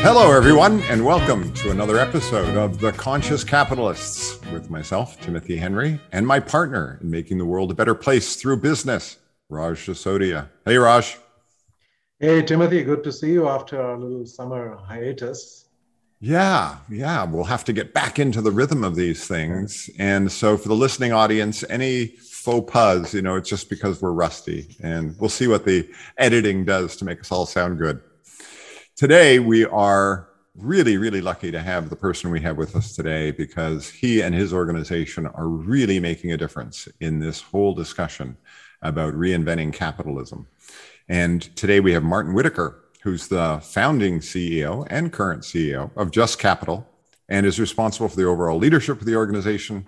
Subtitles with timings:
[0.00, 6.00] Hello, everyone, and welcome to another episode of The Conscious Capitalists with myself, Timothy Henry,
[6.12, 9.16] and my partner in making the world a better place through business,
[9.48, 10.50] Raj Sisodia.
[10.64, 11.18] Hey, Raj.
[12.20, 15.66] Hey, Timothy, good to see you after a little summer hiatus.
[16.20, 19.90] Yeah, yeah, we'll have to get back into the rhythm of these things.
[19.98, 24.12] And so, for the listening audience, any faux pas, you know, it's just because we're
[24.12, 28.00] rusty, and we'll see what the editing does to make us all sound good.
[28.98, 33.30] Today, we are really, really lucky to have the person we have with us today
[33.30, 38.36] because he and his organization are really making a difference in this whole discussion
[38.82, 40.48] about reinventing capitalism.
[41.08, 46.40] And today we have Martin Whitaker, who's the founding CEO and current CEO of Just
[46.40, 46.84] Capital
[47.28, 49.86] and is responsible for the overall leadership of the organization.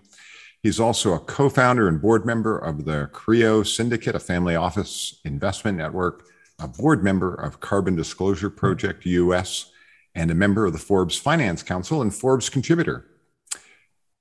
[0.63, 5.21] He's also a co founder and board member of the CREO Syndicate, a family office
[5.25, 6.31] investment network
[6.61, 8.57] a board member of Carbon Disclosure hmm.
[8.57, 9.71] Project US,
[10.15, 13.07] and a member of the Forbes Finance Council and Forbes contributor.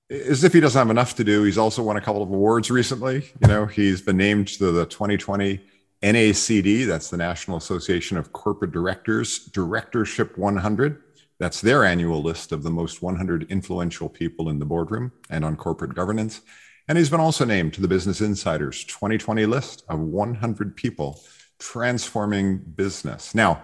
[0.09, 2.71] As if he doesn't have enough to do, he's also won a couple of awards
[2.71, 3.31] recently.
[3.41, 5.61] You know, he's been named to the 2020
[6.01, 11.01] NACD, that's the National Association of Corporate Directors, Directorship 100.
[11.39, 15.57] That's their annual list of the most 100 influential people in the boardroom and on
[15.57, 16.41] corporate governance.
[16.87, 21.21] And he's been also named to the Business Insider's 2020 list of 100 people
[21.59, 23.35] transforming business.
[23.35, 23.61] Now,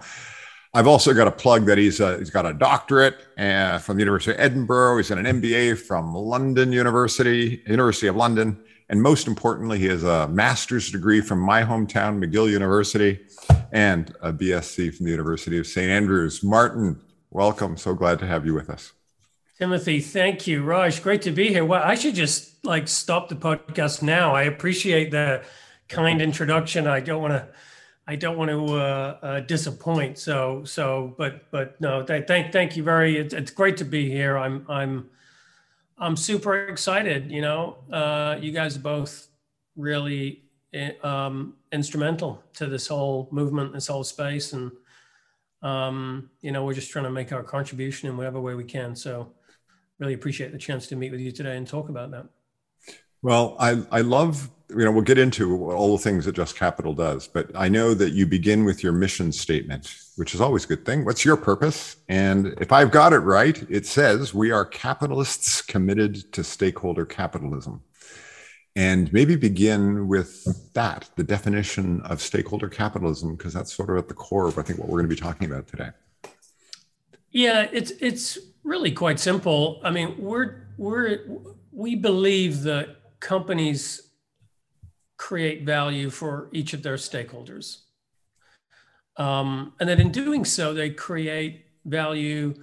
[0.74, 3.96] I've also got a plug that he's a, uh, he's got a doctorate uh, from
[3.96, 4.98] the University of Edinburgh.
[4.98, 10.04] He's got an MBA from London University, University of London, and most importantly, he has
[10.04, 13.20] a master's degree from my hometown, McGill University,
[13.72, 16.42] and a BSc from the University of St Andrews.
[16.44, 17.76] Martin, welcome.
[17.78, 18.92] So glad to have you with us.
[19.58, 20.62] Timothy, thank you.
[20.62, 21.64] Raj, great to be here.
[21.64, 24.34] Well, I should just like stop the podcast now.
[24.34, 25.42] I appreciate the
[25.88, 26.86] kind introduction.
[26.86, 27.48] I don't want to
[28.06, 30.18] I don't want to uh, uh, disappoint.
[30.18, 33.16] So, so, but, but no, th- thank, thank you very.
[33.16, 34.38] It's, it's great to be here.
[34.38, 35.10] I'm, I'm,
[35.98, 37.30] I'm super excited.
[37.30, 39.28] You know, uh, you guys both
[39.76, 44.70] really eh, um, instrumental to this whole movement, this whole space, and
[45.62, 48.94] um, you know, we're just trying to make our contribution in whatever way we can.
[48.94, 49.32] So,
[49.98, 52.26] really appreciate the chance to meet with you today and talk about that.
[53.22, 56.92] Well, I, I love, you know, we'll get into all the things that Just Capital
[56.92, 60.68] does, but I know that you begin with your mission statement, which is always a
[60.68, 61.04] good thing.
[61.04, 61.96] What's your purpose?
[62.08, 67.82] And if I've got it right, it says we are capitalists committed to stakeholder capitalism.
[68.74, 74.08] And maybe begin with that, the definition of stakeholder capitalism, because that's sort of at
[74.08, 75.90] the core of I think what we're going to be talking about today.
[77.30, 79.80] Yeah, it's it's really quite simple.
[79.82, 81.20] I mean, we're we're
[81.72, 84.05] we believe that companies
[85.16, 87.78] create value for each of their stakeholders.
[89.16, 92.54] Um, and that in doing so, they create value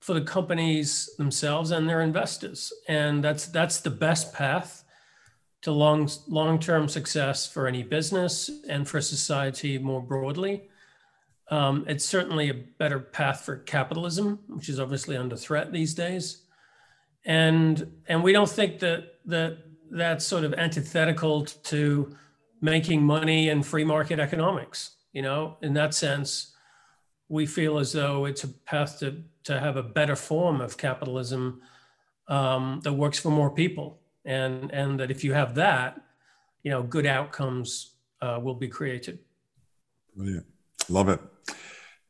[0.00, 2.72] for the companies themselves and their investors.
[2.88, 4.84] And that's that's the best path
[5.62, 10.68] to long long-term success for any business and for society more broadly.
[11.50, 16.42] Um, it's certainly a better path for capitalism, which is obviously under threat these days.
[17.24, 19.58] And and we don't think that that
[19.90, 22.16] that's sort of antithetical to
[22.60, 24.92] making money and free market economics.
[25.12, 26.54] You know, in that sense,
[27.28, 31.62] we feel as though it's a path to, to have a better form of capitalism
[32.28, 33.98] um, that works for more people.
[34.24, 36.00] And, and that if you have that,
[36.62, 39.18] you know, good outcomes uh, will be created.
[40.14, 40.46] Brilliant.
[40.88, 41.20] Love it.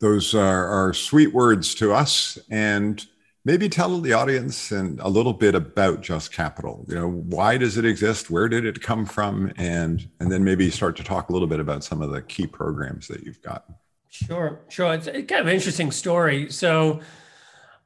[0.00, 2.38] Those are, are sweet words to us.
[2.50, 3.04] And
[3.44, 6.84] maybe tell the audience and a little bit about just capital.
[6.88, 8.31] You know why does it exist?
[8.31, 9.52] Where did it come from?
[9.56, 12.46] And and then maybe start to talk a little bit about some of the key
[12.46, 13.64] programs that you've got.
[14.08, 14.94] Sure sure.
[14.94, 16.50] It's kind of an interesting story.
[16.50, 17.00] So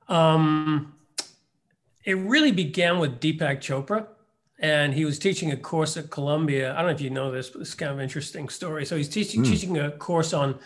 [0.09, 0.95] um
[2.05, 4.07] it really began with deepak chopra
[4.59, 6.73] and he was teaching a course at columbia.
[6.73, 8.85] I don't know if you know this but it's kind of an interesting story.
[8.85, 9.47] So he's teaching mm.
[9.47, 10.59] teaching a course on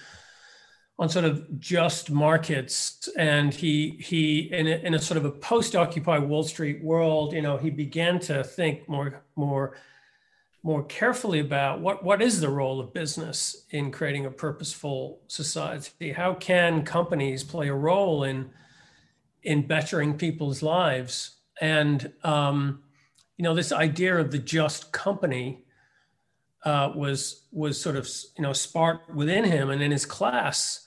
[0.99, 5.31] on sort of just markets and he he in a, in a sort of a
[5.31, 9.77] post occupy wall street world you know he began to think more more
[10.63, 16.13] more carefully about what, what is the role of business in creating a purposeful society?
[16.13, 18.51] How can companies play a role in,
[19.43, 21.37] in bettering people's lives?
[21.61, 22.83] And, um,
[23.37, 25.65] you know, this idea of the just company
[26.65, 30.85] uh, was, was sort of, you know, sparked within him and in his class.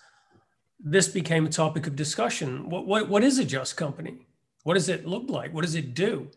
[0.83, 2.69] This became a topic of discussion.
[2.69, 4.25] What, what, what is a just company?
[4.63, 5.54] What does it look like?
[5.54, 6.30] What does it do?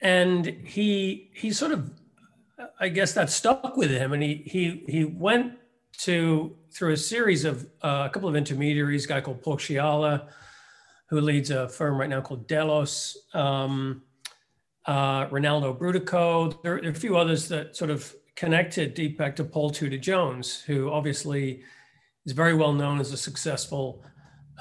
[0.00, 1.90] And he, he sort of
[2.78, 5.54] I guess that stuck with him, and he he he went
[5.98, 9.06] to through a series of uh, a couple of intermediaries.
[9.06, 9.58] Guy called Paul
[11.08, 13.16] who leads a firm right now called Delos.
[13.34, 14.02] Um,
[14.86, 16.60] uh, Rinaldo Brutoco.
[16.62, 20.60] There, there, are a few others that sort of connected Deepak to Paul Tudor Jones,
[20.60, 21.62] who obviously
[22.26, 24.04] is very well known as a successful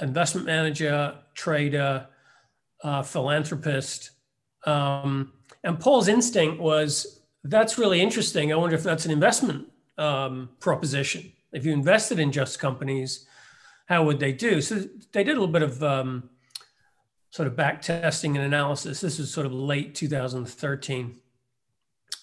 [0.02, 2.08] investment manager, trader,
[2.84, 4.12] uh, philanthropist.
[4.66, 8.52] Um, and Paul's instinct was that's really interesting.
[8.52, 9.68] I wonder if that's an investment
[9.98, 11.32] um, proposition.
[11.52, 13.26] If you invested in just companies,
[13.88, 14.62] how would they do?
[14.62, 16.30] So they did a little bit of um,
[17.30, 19.02] sort of back testing and analysis.
[19.02, 21.22] This is sort of late 2013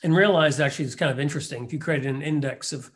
[0.03, 1.65] and realized actually it's kind of interesting.
[1.65, 2.91] If you created an index of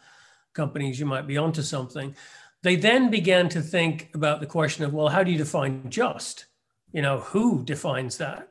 [0.55, 2.15] companies, you might be onto something.
[2.63, 6.47] They then began to think about the question of, well, how do you define just?
[6.93, 8.49] You know, who defines that?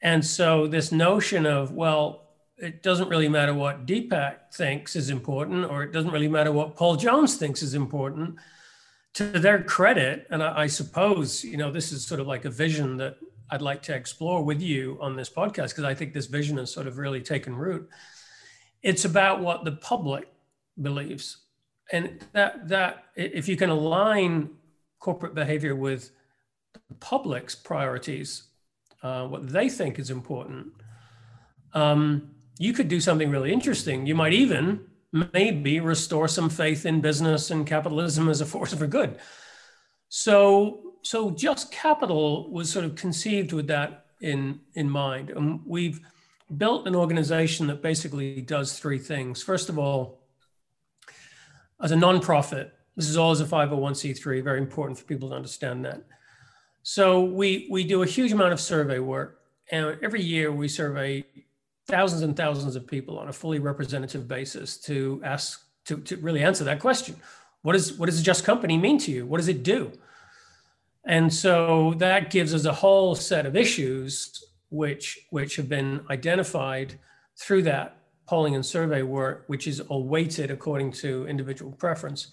[0.00, 2.22] And so this notion of, well,
[2.58, 6.76] it doesn't really matter what Deepak thinks is important, or it doesn't really matter what
[6.76, 8.36] Paul Jones thinks is important.
[9.14, 12.50] To their credit, and I, I suppose you know this is sort of like a
[12.50, 13.18] vision that
[13.50, 16.72] I'd like to explore with you on this podcast because I think this vision has
[16.72, 17.86] sort of really taken root.
[18.82, 20.31] It's about what the public
[20.80, 21.38] believes,
[21.92, 24.50] and that that if you can align
[24.98, 26.10] corporate behavior with
[26.88, 28.44] the public's priorities,
[29.02, 30.68] uh, what they think is important,
[31.74, 34.06] um, you could do something really interesting.
[34.06, 34.86] You might even
[35.32, 39.18] maybe restore some faith in business and capitalism as a force for good.
[40.08, 46.00] So, so just capital was sort of conceived with that in in mind, and we've
[46.56, 49.42] built an organization that basically does three things.
[49.42, 50.21] First of all,
[51.82, 54.42] as a nonprofit, this is all as a 501c3.
[54.42, 56.02] Very important for people to understand that.
[56.82, 59.40] So we we do a huge amount of survey work,
[59.70, 61.24] and every year we survey
[61.86, 66.42] thousands and thousands of people on a fully representative basis to ask to, to really
[66.42, 67.16] answer that question
[67.62, 69.90] what is what does a just company mean to you what does it do
[71.04, 76.98] and so that gives us a whole set of issues which which have been identified
[77.36, 77.96] through that
[78.32, 82.32] polling and survey work which is all weighted according to individual preference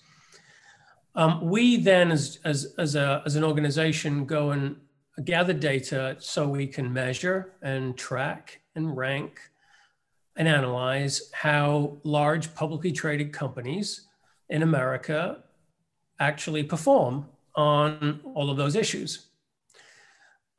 [1.16, 4.78] um, we then as, as, as, a, as an organization go and
[5.26, 9.42] gather data so we can measure and track and rank
[10.38, 14.08] and analyze how large publicly traded companies
[14.48, 15.44] in America
[16.22, 17.26] actually perform
[17.56, 19.28] on all of those issues.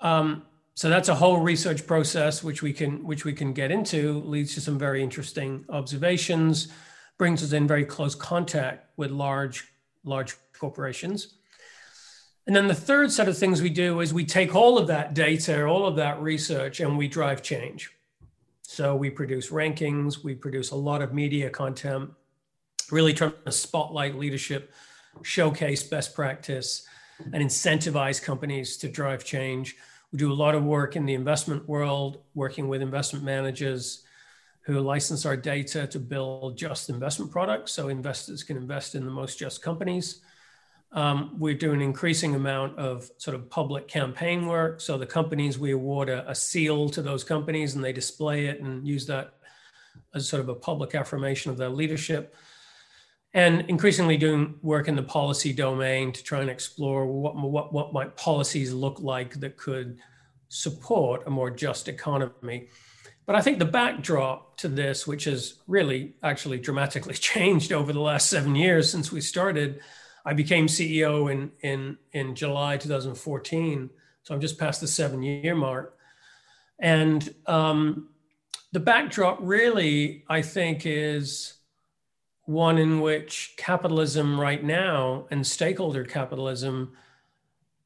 [0.00, 0.42] Um,
[0.80, 4.54] so that's a whole research process which we can which we can get into leads
[4.54, 6.68] to some very interesting observations
[7.18, 9.68] brings us in very close contact with large
[10.04, 11.34] large corporations
[12.46, 15.14] and then the third set of things we do is we take all of that
[15.14, 17.90] data all of that research and we drive change
[18.72, 22.08] so we produce rankings, we produce a lot of media content,
[22.92, 24.72] really trying to spotlight leadership,
[25.22, 26.86] showcase best practice,
[27.18, 29.76] and incentivize companies to drive change.
[30.12, 34.04] We do a lot of work in the investment world, working with investment managers
[34.62, 39.10] who license our data to build just investment products so investors can invest in the
[39.10, 40.20] most just companies.
[40.92, 44.80] Um, we do an increasing amount of sort of public campaign work.
[44.80, 48.60] So the companies we award a, a, seal to those companies and they display it
[48.60, 49.34] and use that
[50.14, 52.34] as sort of a public affirmation of their leadership.
[53.32, 57.92] And increasingly doing work in the policy domain to try and explore what, what, what
[57.92, 59.98] might policies look like that could
[60.48, 62.68] support a more just economy.
[63.26, 68.00] But I think the backdrop to this, which has really actually dramatically changed over the
[68.00, 69.80] last seven years since we started,
[70.24, 73.90] I became CEO in in in July 2014,
[74.22, 75.96] so I'm just past the seven year mark,
[76.78, 78.10] and um,
[78.72, 81.54] the backdrop really, I think, is
[82.50, 86.92] one in which capitalism right now and stakeholder capitalism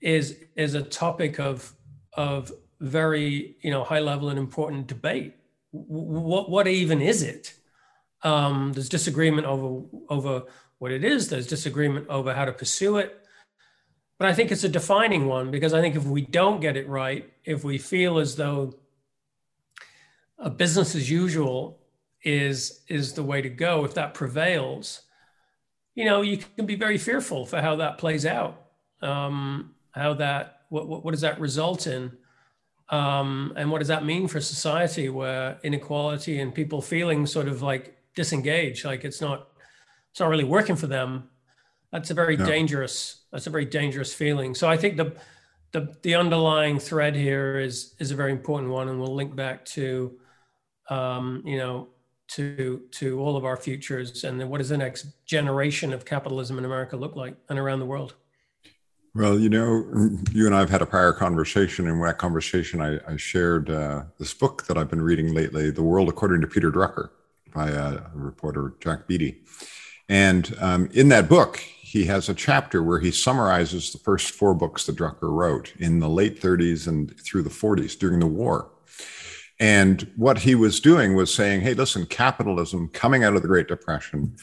[0.00, 1.74] is is a topic of
[2.14, 5.34] of very you know high level and important debate.
[5.70, 7.52] What what even is it?
[8.22, 10.44] Um, there's disagreement over over
[10.78, 11.28] what it is.
[11.28, 13.20] There's disagreement over how to pursue it.
[14.18, 16.88] But I think it's a defining one because I think if we don't get it
[16.88, 18.78] right, if we feel as though
[20.38, 21.83] a business as usual
[22.24, 23.84] is is the way to go.
[23.84, 25.02] If that prevails
[25.94, 28.60] you know you can be very fearful for how that plays out.
[29.00, 32.12] Um, how that what, what, what does that result in?
[32.90, 37.62] Um, and what does that mean for society where inequality and people feeling sort of
[37.62, 39.48] like disengaged like it's not
[40.10, 41.30] it's not really working for them
[41.90, 44.54] that's a very dangerous that's a very dangerous feeling.
[44.54, 45.16] So i think the
[45.72, 49.64] the, the underlying thread here is is a very important one and we'll link back
[49.64, 50.18] to
[50.90, 51.88] um, you know
[52.28, 56.58] to to all of our futures and then what does the next generation of capitalism
[56.58, 58.14] in america look like and around the world?
[59.14, 59.84] Well you know
[60.32, 63.70] you and i have had a prior conversation and in that conversation i, I shared
[63.70, 67.10] uh, this book that i've been reading lately the world according to peter drucker
[67.54, 69.44] by uh, reporter jack beatty
[70.08, 74.52] and um, in that book he has a chapter where he summarizes the first four
[74.52, 78.72] books that drucker wrote in the late 30s and through the 40s during the war
[79.60, 83.68] and what he was doing was saying, hey, listen, capitalism coming out of the Great
[83.68, 84.36] Depression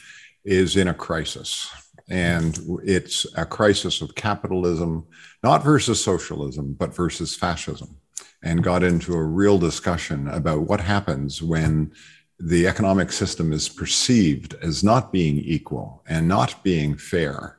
[0.44, 1.70] is in a crisis.
[2.08, 5.06] And it's a crisis of capitalism,
[5.42, 7.96] not versus socialism, but versus fascism.
[8.42, 11.92] And got into a real discussion about what happens when
[12.40, 17.58] the economic system is perceived as not being equal and not being fair.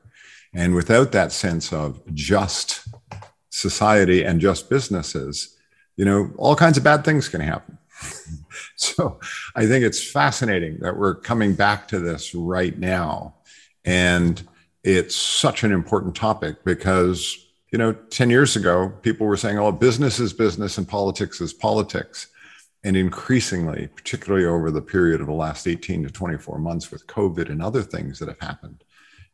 [0.53, 2.88] And without that sense of just
[3.50, 5.52] society and just businesses,
[5.95, 7.77] you know, all kinds of bad things can happen.
[8.75, 9.19] so
[9.55, 13.35] I think it's fascinating that we're coming back to this right now.
[13.85, 14.41] And
[14.83, 17.38] it's such an important topic because,
[17.71, 21.53] you know, 10 years ago, people were saying, oh, business is business and politics is
[21.53, 22.27] politics.
[22.85, 27.50] And increasingly, particularly over the period of the last 18 to 24 months with COVID
[27.50, 28.83] and other things that have happened,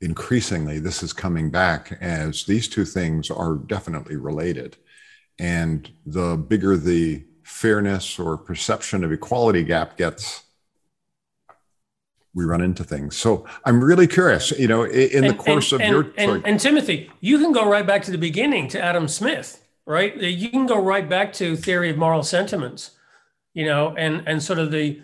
[0.01, 4.77] increasingly this is coming back as these two things are definitely related.
[5.39, 10.43] And the bigger the fairness or perception of equality gap gets,
[12.33, 13.17] we run into things.
[13.17, 16.13] So I'm really curious, you know, in and, the course and, of and, your.
[16.35, 20.15] And, and, Timothy, you can go right back to the beginning to Adam Smith, right?
[20.15, 22.91] You can go right back to theory of moral sentiments,
[23.53, 25.01] you know, and and sort of the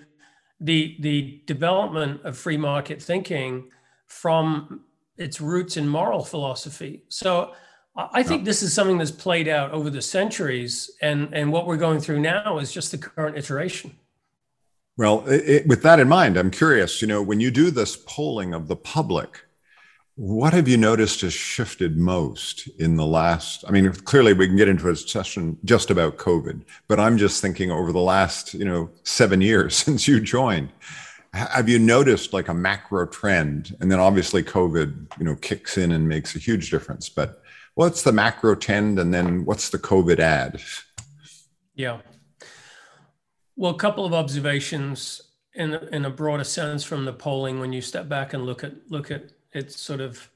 [0.59, 3.69] the the development of free market thinking
[4.05, 4.81] from
[5.17, 7.03] its roots in moral philosophy.
[7.09, 7.53] So
[7.97, 11.77] I think this is something that's played out over the centuries, and and what we're
[11.77, 13.95] going through now is just the current iteration.
[14.97, 17.01] Well, it, with that in mind, I'm curious.
[17.01, 19.45] You know, when you do this polling of the public,
[20.15, 23.65] what have you noticed has shifted most in the last?
[23.67, 27.41] I mean, clearly we can get into a session just about COVID, but I'm just
[27.41, 30.69] thinking over the last, you know, seven years since you joined.
[31.33, 33.75] Have you noticed like a macro trend?
[33.81, 37.09] And then obviously COVID, you know, kicks in and makes a huge difference.
[37.09, 37.43] But
[37.75, 40.61] what's the macro trend and then what's the COVID ad?
[41.75, 41.99] Yeah.
[43.55, 45.21] Well, a couple of observations
[45.53, 48.73] in in a broader sense from the polling when you step back and look at
[48.89, 50.29] look at its sort of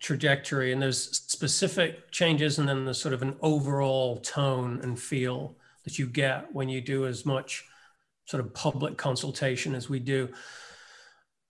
[0.00, 5.56] trajectory and there's specific changes and then there's sort of an overall tone and feel
[5.84, 7.64] that you get when you do as much
[8.26, 10.28] sort of public consultation as we do.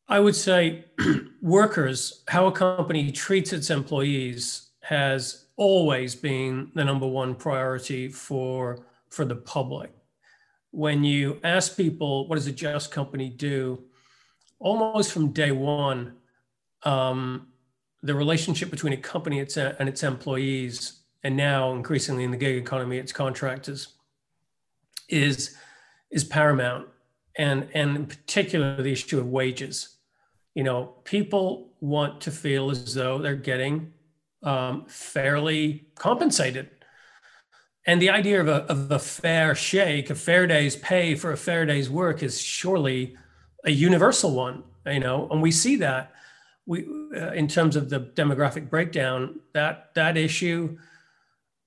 [0.08, 0.84] I would say
[1.42, 8.86] workers, how a company treats its employees has always been the number one priority for
[9.08, 9.90] for the public.
[10.70, 13.82] When you ask people what does a just company do,
[14.60, 16.14] almost from day one,
[16.84, 17.48] um,
[18.04, 22.98] the relationship between a company and its employees, and now increasingly in the gig economy,
[22.98, 23.88] its contractors,
[25.08, 25.56] is
[26.12, 26.86] is paramount,
[27.36, 29.96] and and in particular the issue of wages.
[30.54, 33.92] You know, people want to feel as though they're getting
[34.46, 36.70] um, fairly compensated.
[37.84, 41.36] And the idea of a, of a fair shake, a fair day's pay for a
[41.36, 43.16] fair day's work is surely
[43.64, 46.12] a universal one, you know, and we see that
[46.64, 50.76] we, uh, in terms of the demographic breakdown, that, that issue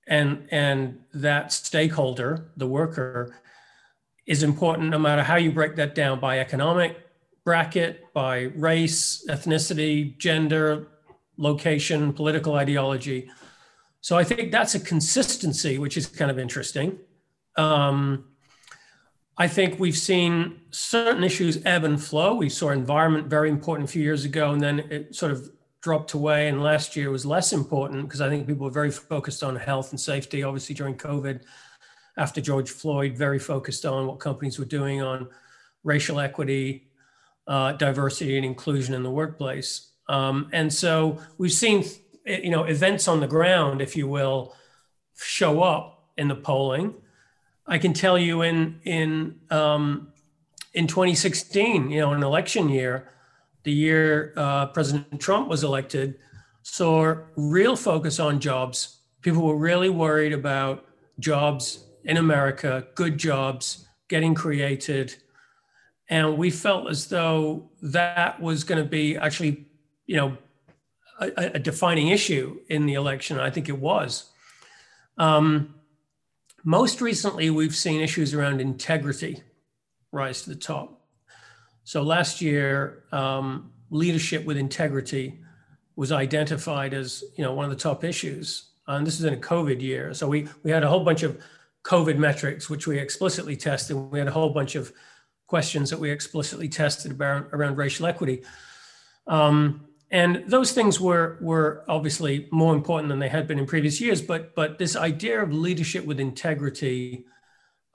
[0.06, 3.34] and, and that stakeholder, the worker,
[4.26, 6.96] is important no matter how you break that down by economic
[7.44, 10.86] bracket, by race, ethnicity, gender,
[11.40, 13.30] location, political ideology.
[14.00, 16.98] So I think that's a consistency, which is kind of interesting.
[17.56, 18.26] Um,
[19.36, 22.34] I think we've seen certain issues ebb and flow.
[22.34, 26.12] We saw environment very important a few years ago, and then it sort of dropped
[26.12, 26.48] away.
[26.48, 29.92] And last year was less important because I think people were very focused on health
[29.92, 30.42] and safety.
[30.42, 31.40] Obviously, during COVID,
[32.18, 35.28] after George Floyd, very focused on what companies were doing on
[35.84, 36.90] racial equity,
[37.46, 39.89] uh, diversity, and inclusion in the workplace.
[40.10, 41.84] Um, and so we've seen,
[42.26, 44.54] you know, events on the ground, if you will,
[45.16, 46.94] show up in the polling.
[47.66, 50.12] I can tell you in in um,
[50.74, 53.08] in 2016, you know, an election year,
[53.62, 56.18] the year uh, President Trump was elected,
[56.62, 58.98] saw real focus on jobs.
[59.22, 60.86] People were really worried about
[61.20, 65.14] jobs in America, good jobs getting created.
[66.08, 69.66] And we felt as though that was going to be actually,
[70.10, 70.36] you know,
[71.20, 73.38] a, a defining issue in the election.
[73.38, 74.28] I think it was.
[75.18, 75.76] Um,
[76.64, 79.44] most recently, we've seen issues around integrity
[80.10, 81.06] rise to the top.
[81.84, 85.38] So last year, um, leadership with integrity
[85.94, 88.70] was identified as you know one of the top issues.
[88.88, 91.40] And this is in a COVID year, so we we had a whole bunch of
[91.84, 93.94] COVID metrics which we explicitly tested.
[93.96, 94.92] We had a whole bunch of
[95.46, 98.42] questions that we explicitly tested about around racial equity.
[99.28, 104.00] Um, and those things were were obviously more important than they had been in previous
[104.00, 104.20] years.
[104.20, 107.26] But but this idea of leadership with integrity,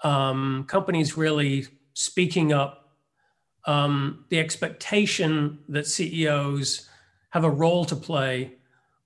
[0.04, 2.96] um, companies really speaking up,
[3.66, 6.88] um, the expectation that CEOs
[7.32, 8.54] have a role to play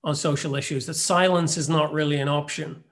[0.04, 0.86] on social issues.
[0.86, 2.84] That silence is not really an option.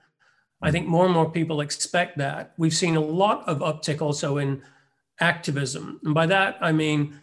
[0.61, 2.55] I think more and more people expect that.
[2.59, 4.63] We've seen a lot of uptick also in
[5.21, 7.21] activism, and by that I mean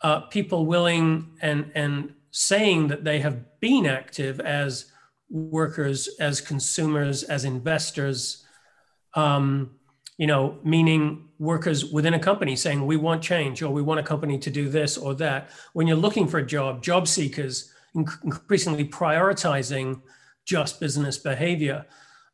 [0.00, 4.92] uh, people willing and and saying that they have been active as
[5.28, 8.46] workers, as consumers, as investors,
[9.14, 9.72] um,
[10.18, 14.04] you know, meaning workers within a company saying, we want change or we want a
[14.04, 15.50] company to do this or that.
[15.72, 20.00] When you're looking for a job, job seekers increasingly prioritizing
[20.44, 21.86] just business behavior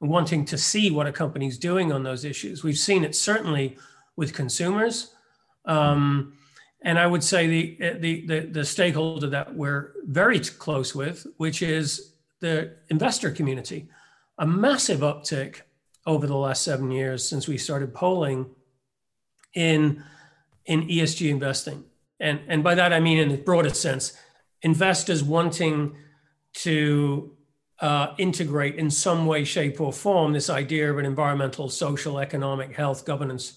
[0.02, 2.62] and wanting to see what a company's doing on those issues.
[2.62, 3.78] We've seen it certainly
[4.16, 5.14] with consumers.
[5.64, 6.34] Um,
[6.84, 11.62] and I would say the, the, the, the stakeholder that we're very close with, which
[11.62, 13.88] is the investor community,
[14.36, 15.62] a massive uptick
[16.06, 18.46] over the last seven years since we started polling
[19.54, 20.04] in,
[20.66, 21.84] in ESG investing.
[22.20, 24.12] And, and by that, I mean, in the broadest sense,
[24.60, 25.96] investors wanting
[26.54, 27.34] to
[27.80, 32.76] uh, integrate in some way, shape, or form this idea of an environmental, social, economic,
[32.76, 33.56] health, governance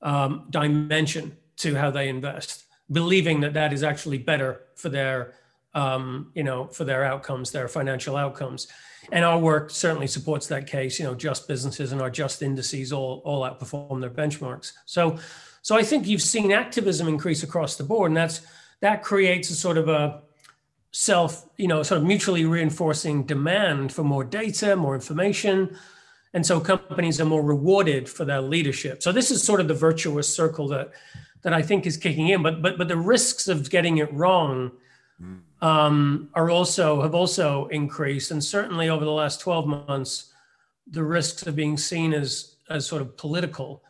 [0.00, 5.34] um, dimension to how they invest, believing that that is actually better for their,
[5.74, 8.68] um, you know, for their outcomes, their financial outcomes.
[9.12, 10.98] And our work certainly supports that case.
[10.98, 14.72] You know, just businesses and our just indices all all outperform their benchmarks.
[14.84, 15.18] So,
[15.62, 18.40] so I think you've seen activism increase across the board, and that's
[18.80, 20.22] that creates a sort of a
[20.92, 25.76] self, you know, sort of mutually reinforcing demand for more data, more information.
[26.32, 29.02] And so companies are more rewarded for their leadership.
[29.02, 30.92] So this is sort of the virtuous circle that
[31.46, 32.42] that I think is kicking in.
[32.42, 34.72] But but but the risks of getting it wrong
[35.62, 40.32] um, are also have also increased, and certainly over the last twelve months,
[40.88, 43.84] the risks of being seen as as sort of political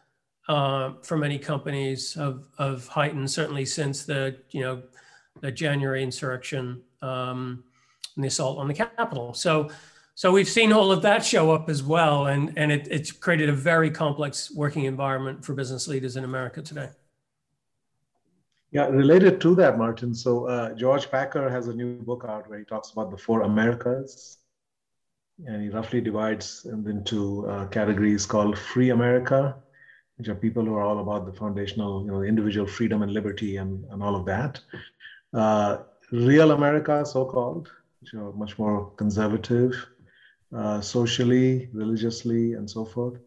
[0.49, 3.31] uh, for many companies have have heightened.
[3.31, 4.83] Certainly since the you know
[5.41, 7.65] the January insurrection um,
[8.17, 9.33] and the assault on the Capitol.
[9.33, 9.71] So.
[10.19, 13.51] So we've seen all of that show up as well, and, and it, it's created
[13.51, 16.89] a very complex working environment for business leaders in America today.
[18.73, 20.15] Yeah, related to that, Martin.
[20.15, 23.43] So uh, George Packer has a new book out where he talks about the four
[23.43, 24.39] Americas,
[25.47, 29.57] and he roughly divides them into uh, categories called Free America,
[30.19, 33.57] which are people who are all about the foundational, you know, individual freedom and liberty
[33.57, 34.61] and, and all of that.
[35.33, 35.79] Uh,
[36.13, 37.69] Real America, so-called,
[38.01, 39.87] which are much more conservative,
[40.57, 43.19] uh, socially, religiously, and so forth.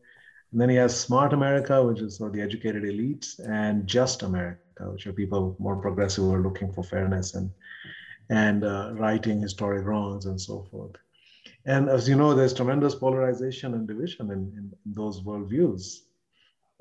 [0.52, 4.60] And then he has Smart America, which is of the educated elites, and Just America
[4.88, 7.52] which are people more progressive who are looking for fairness and
[8.32, 10.92] and uh, righting historic wrongs and so forth.
[11.66, 16.02] And as you know, there's tremendous polarization and division in, in, in those worldviews.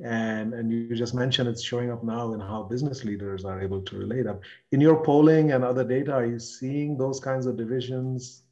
[0.04, 3.80] And, and you just mentioned it's showing up now in how business leaders are able
[3.80, 4.42] to relate up.
[4.72, 8.42] In your polling and other data, are you seeing those kinds of divisions?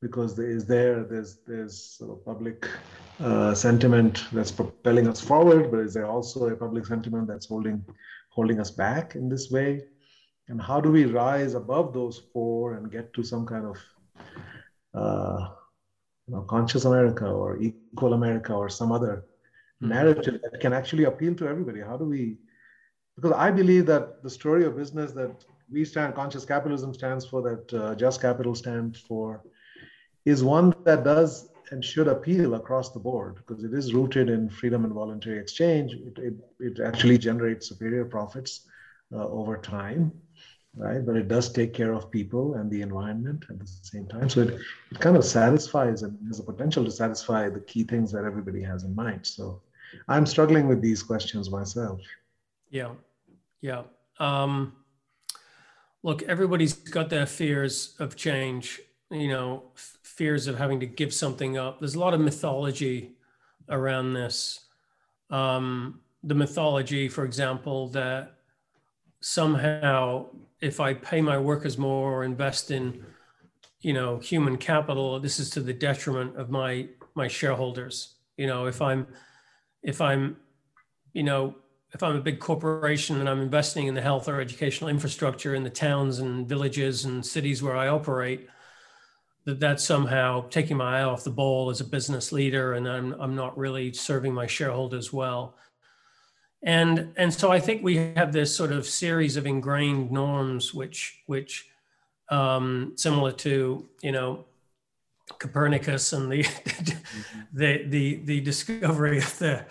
[0.00, 2.68] Because there is there, there's there's sort of public
[3.22, 7.84] uh, sentiment that's propelling us forward, but is there also a public sentiment that's holding
[8.30, 9.82] holding us back in this way?
[10.48, 13.76] And how do we rise above those four and get to some kind of
[14.94, 15.48] uh,
[16.26, 19.24] you know, conscious America or equal America or some other
[19.80, 19.90] mm-hmm.
[19.90, 21.80] narrative that can actually appeal to everybody?
[21.80, 22.38] How do we?
[23.14, 27.40] Because I believe that the story of business that we stand, conscious capitalism stands for,
[27.42, 29.44] that uh, just capital stands for,
[30.24, 34.48] is one that does and should appeal across the board because it is rooted in
[34.48, 35.94] freedom and voluntary exchange.
[35.94, 38.66] It, it, it actually generates superior profits
[39.12, 40.12] uh, over time,
[40.76, 41.04] right?
[41.04, 44.28] But it does take care of people and the environment at the same time.
[44.28, 48.12] So it, it kind of satisfies and has a potential to satisfy the key things
[48.12, 49.26] that everybody has in mind.
[49.26, 49.62] So
[50.08, 52.00] I'm struggling with these questions myself.
[52.70, 52.92] Yeah.
[53.62, 53.84] Yeah.
[54.18, 54.74] Um,
[56.02, 58.80] look, everybody's got their fears of change,
[59.10, 59.62] you know,
[60.16, 61.80] fears of having to give something up.
[61.80, 63.12] There's a lot of mythology
[63.68, 64.60] around this.
[65.30, 68.34] Um, the mythology, for example, that
[69.20, 70.26] somehow
[70.60, 73.04] if I pay my workers more or invest in,
[73.80, 78.14] you know, human capital, this is to the detriment of my my shareholders.
[78.36, 79.06] You know, if I'm
[79.82, 80.36] if I'm,
[81.12, 81.56] you know,
[81.92, 85.64] if I'm a big corporation and I'm investing in the health or educational infrastructure in
[85.64, 88.48] the towns and villages and cities where I operate,
[89.44, 93.12] that that's somehow taking my eye off the ball as a business leader and I'm,
[93.20, 95.56] I'm not really serving my shareholders well.
[96.62, 101.22] And, and so I think we have this sort of series of ingrained norms, which,
[101.26, 101.68] which
[102.28, 104.44] um, similar to, you know,
[105.38, 106.42] Copernicus and the,
[107.52, 109.64] the, the, the discovery of the,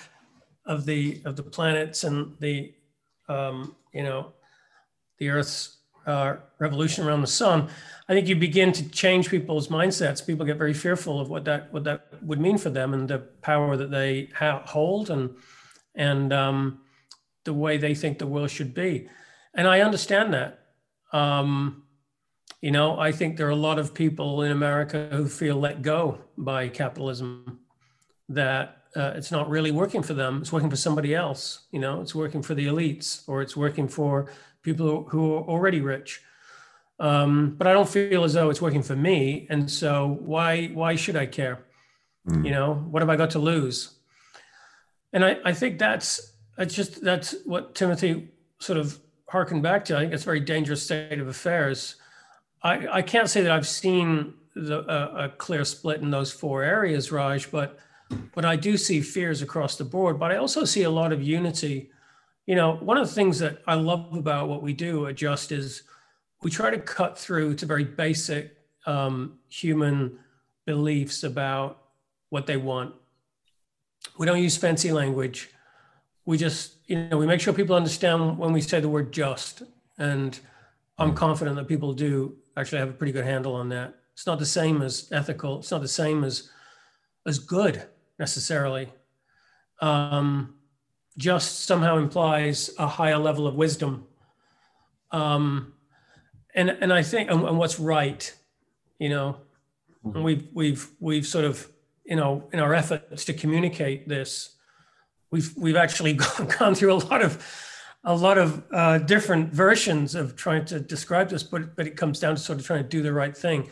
[0.66, 2.74] of the of the planets and the
[3.28, 4.34] um, you know
[5.18, 7.70] the Earth's uh, revolution around the sun,
[8.10, 10.26] I think you begin to change people's mindsets.
[10.26, 13.20] People get very fearful of what that what that would mean for them and the
[13.42, 15.36] power that they ha- hold and
[15.96, 16.82] and um,
[17.44, 19.08] the way they think the world should be.
[19.54, 20.60] And I understand that.
[21.14, 21.84] Um,
[22.62, 25.82] you know, I think there are a lot of people in America who feel let
[25.82, 27.60] go by capitalism
[28.30, 30.40] that uh, it's not really working for them.
[30.42, 31.62] It's working for somebody else.
[31.72, 34.32] You know, it's working for the elites or it's working for
[34.64, 36.22] people who are already rich.
[37.00, 39.48] Um, but I don't feel as though it's working for me.
[39.50, 41.66] And so why why should I care?
[42.28, 42.46] Mm.
[42.46, 43.96] You know, what have I got to lose?
[45.14, 49.98] And I, I think that's it's just that's what Timothy sort of harkened back to.
[49.98, 51.96] I think it's a very dangerous state of affairs.
[52.64, 56.64] I, I can't say that I've seen the, a, a clear split in those four
[56.64, 57.80] areas, Raj, but
[58.34, 60.20] but I do see fears across the board.
[60.20, 61.90] But I also see a lot of unity.
[62.46, 65.52] You know, one of the things that I love about what we do at Just
[65.52, 65.84] is
[66.42, 70.20] we try to cut through to very basic um, human
[70.66, 71.84] beliefs about
[72.30, 72.96] what they want.
[74.18, 75.50] We don't use fancy language.
[76.26, 79.64] We just, you know, we make sure people understand when we say the word just.
[79.98, 80.40] And
[80.98, 83.96] I'm confident that people do actually have a pretty good handle on that.
[84.14, 85.60] It's not the same as ethical.
[85.60, 86.50] It's not the same as
[87.26, 87.84] as good
[88.20, 88.90] necessarily.
[89.80, 90.56] Um,
[91.18, 94.06] just somehow implies a higher level of wisdom.
[95.12, 95.74] Um,
[96.56, 98.34] and and I think and, and what's right,
[99.00, 99.38] you know,
[100.06, 100.24] mm-hmm.
[100.24, 101.68] we've we've we've sort of
[102.06, 104.56] you know in our efforts to communicate this,
[105.32, 107.46] we've we've actually gone, gone through a lot of
[108.04, 112.20] a lot of uh, different versions of trying to describe this, but but it comes
[112.20, 113.70] down to sort of trying to do the right thing.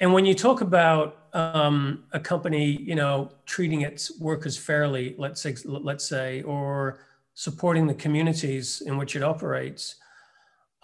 [0.00, 5.42] And when you talk about um, a company, you know, treating its workers fairly, let's
[5.42, 7.00] say, let's say, or
[7.34, 9.96] supporting the communities in which it operates,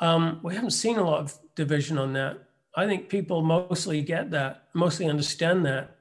[0.01, 2.39] um, we haven't seen a lot of division on that.
[2.75, 5.97] I think people mostly get that, mostly understand that.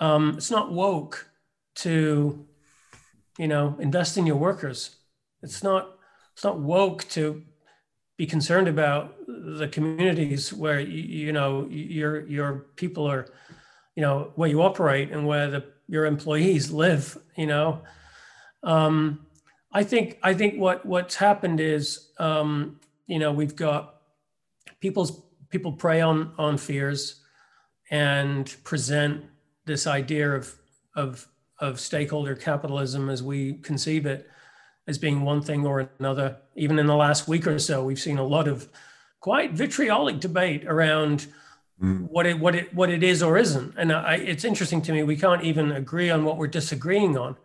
[0.00, 1.28] Um, it's not woke
[1.76, 2.46] to,
[3.38, 4.96] you know, invest in your workers.
[5.42, 5.94] It's not.
[6.34, 7.42] It's not woke to
[8.16, 13.26] be concerned about the communities where you, you know your your people are
[13.98, 17.82] you know where you operate and where the your employees live you know
[18.62, 19.26] um,
[19.72, 23.96] i think i think what what's happened is um, you know we've got
[24.78, 27.22] people's people prey on on fears
[27.90, 29.24] and present
[29.64, 30.54] this idea of
[30.94, 31.26] of
[31.58, 34.30] of stakeholder capitalism as we conceive it
[34.86, 36.36] as being one thing or another.
[36.54, 38.68] Even in the last week or so, we've seen a lot of
[39.20, 41.26] quite vitriolic debate around
[41.82, 42.08] mm.
[42.08, 43.74] what it what it what it is or isn't.
[43.76, 47.36] And I, it's interesting to me we can't even agree on what we're disagreeing on.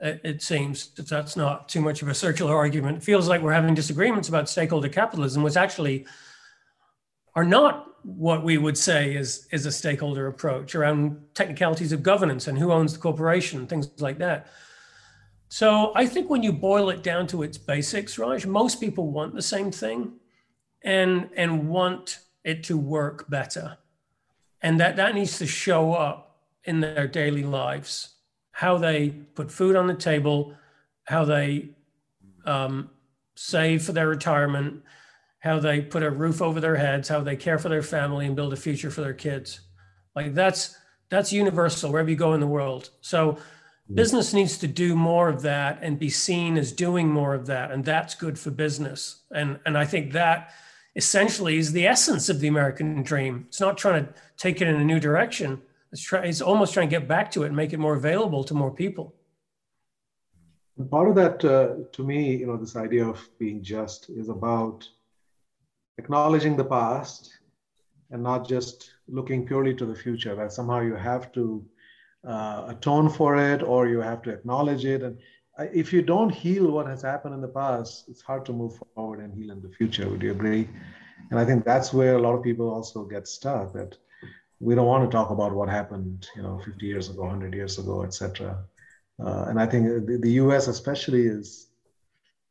[0.00, 2.98] It, it seems that that's not too much of a circular argument.
[2.98, 6.06] It feels like we're having disagreements about stakeholder capitalism, which actually
[7.34, 12.46] are not what we would say is, is a stakeholder approach around technicalities of governance
[12.46, 14.46] and who owns the corporation, things like that.
[15.48, 19.34] So I think when you boil it down to its basics, Raj, most people want
[19.34, 20.12] the same thing
[20.82, 23.76] and and want it to work better.
[24.62, 28.14] And that, that needs to show up in their daily lives.
[28.52, 30.54] How they put food on the table,
[31.04, 31.70] how they
[32.46, 32.88] um,
[33.34, 34.82] save for their retirement,
[35.40, 38.34] how they put a roof over their heads, how they care for their family and
[38.34, 39.60] build a future for their kids.
[40.14, 40.74] Like that's
[41.10, 42.90] that's universal wherever you go in the world.
[43.00, 43.38] So
[43.94, 47.70] Business needs to do more of that and be seen as doing more of that,
[47.70, 49.22] and that's good for business.
[49.30, 50.52] And and I think that
[50.96, 53.44] essentially is the essence of the American dream.
[53.48, 55.60] It's not trying to take it in a new direction.
[55.92, 58.42] It's try, it's almost trying to get back to it and make it more available
[58.44, 59.14] to more people.
[60.90, 64.88] Part of that, uh, to me, you know, this idea of being just is about
[65.98, 67.30] acknowledging the past
[68.10, 70.34] and not just looking purely to the future.
[70.34, 71.64] That somehow you have to
[72.26, 75.02] uh, atone for it or you have to acknowledge it.
[75.02, 75.18] And
[75.58, 79.20] if you don't heal what has happened in the past, it's hard to move forward
[79.20, 80.08] and heal in the future.
[80.08, 80.68] Would you agree?
[81.30, 83.72] And I think that's where a lot of people also get stuck.
[83.72, 83.96] That
[84.60, 87.78] we don't want to talk about what happened, you know, 50 years ago, 100 years
[87.78, 88.64] ago, etc.
[89.18, 90.68] Uh, and I think the, the, U.S.
[90.68, 91.68] especially is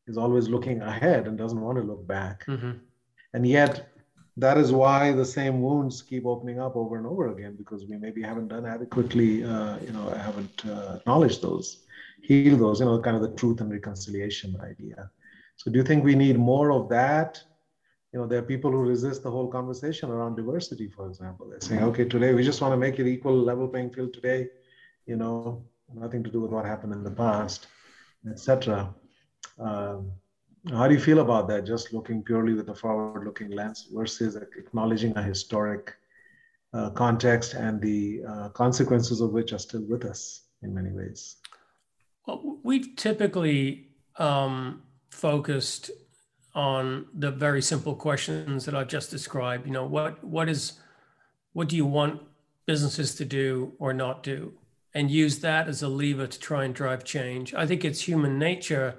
[0.07, 2.45] is always looking ahead and doesn't want to look back.
[2.45, 2.71] Mm-hmm.
[3.33, 3.87] And yet,
[4.37, 7.97] that is why the same wounds keep opening up over and over again because we
[7.97, 11.84] maybe haven't done adequately, uh, you know, haven't uh, acknowledged those,
[12.27, 15.09] heal those, you know, kind of the truth and reconciliation idea.
[15.57, 17.41] So, do you think we need more of that?
[18.15, 21.49] you know, there are people who resist the whole conversation around diversity, for example.
[21.49, 24.47] They're saying, okay, today we just want to make it equal, level playing field today,
[25.05, 27.67] you know, nothing to do with what happened in the past,
[28.31, 28.95] etc.
[29.59, 30.13] Um,
[30.69, 31.65] how do you feel about that?
[31.65, 35.93] Just looking purely with a forward-looking lens versus acknowledging a historic
[36.73, 41.35] uh, context and the uh, consequences of which are still with us in many ways.
[42.25, 45.91] Well, we've typically um, focused
[46.53, 49.67] on the very simple questions that I've just described.
[49.67, 50.79] You know, what what is
[51.53, 52.21] what do you want
[52.65, 54.53] businesses to do or not do?
[54.93, 57.53] And use that as a lever to try and drive change.
[57.53, 58.95] I think it's human nature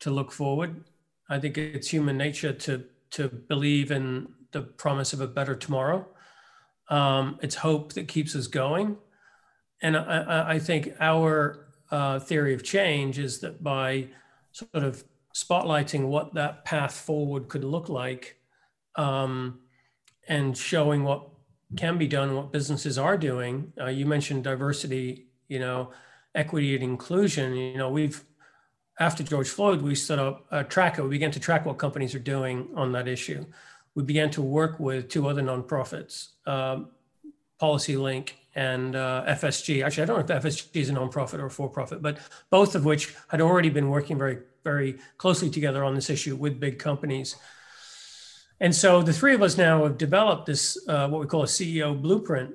[0.00, 0.84] to look forward.
[1.30, 6.06] I think it's human nature to to believe in the promise of a better tomorrow.
[6.88, 8.98] Um, it's hope that keeps us going.
[9.80, 11.63] And I, I think our
[11.94, 14.08] uh, theory of change is that by
[14.50, 18.36] sort of spotlighting what that path forward could look like
[18.96, 19.60] um,
[20.26, 21.28] and showing what
[21.76, 23.72] can be done, what businesses are doing.
[23.80, 25.92] Uh, you mentioned diversity, you know,
[26.34, 27.54] equity and inclusion.
[27.54, 28.24] You know, we've
[28.98, 31.04] after George Floyd, we set up a tracker.
[31.04, 33.46] We began to track what companies are doing on that issue.
[33.94, 36.88] We began to work with two other nonprofits, um,
[37.60, 39.84] Policy Link and uh, FSG.
[39.84, 42.18] Actually, I don't know if FSG is a nonprofit or a for-profit, but
[42.50, 46.58] both of which had already been working very very closely together on this issue with
[46.58, 47.36] big companies.
[48.60, 51.46] And so the three of us now have developed this, uh, what we call a
[51.46, 52.54] CEO blueprint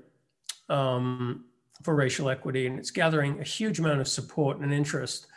[0.67, 1.45] um,
[1.83, 5.27] for racial equity, and it's gathering a huge amount of support and interest.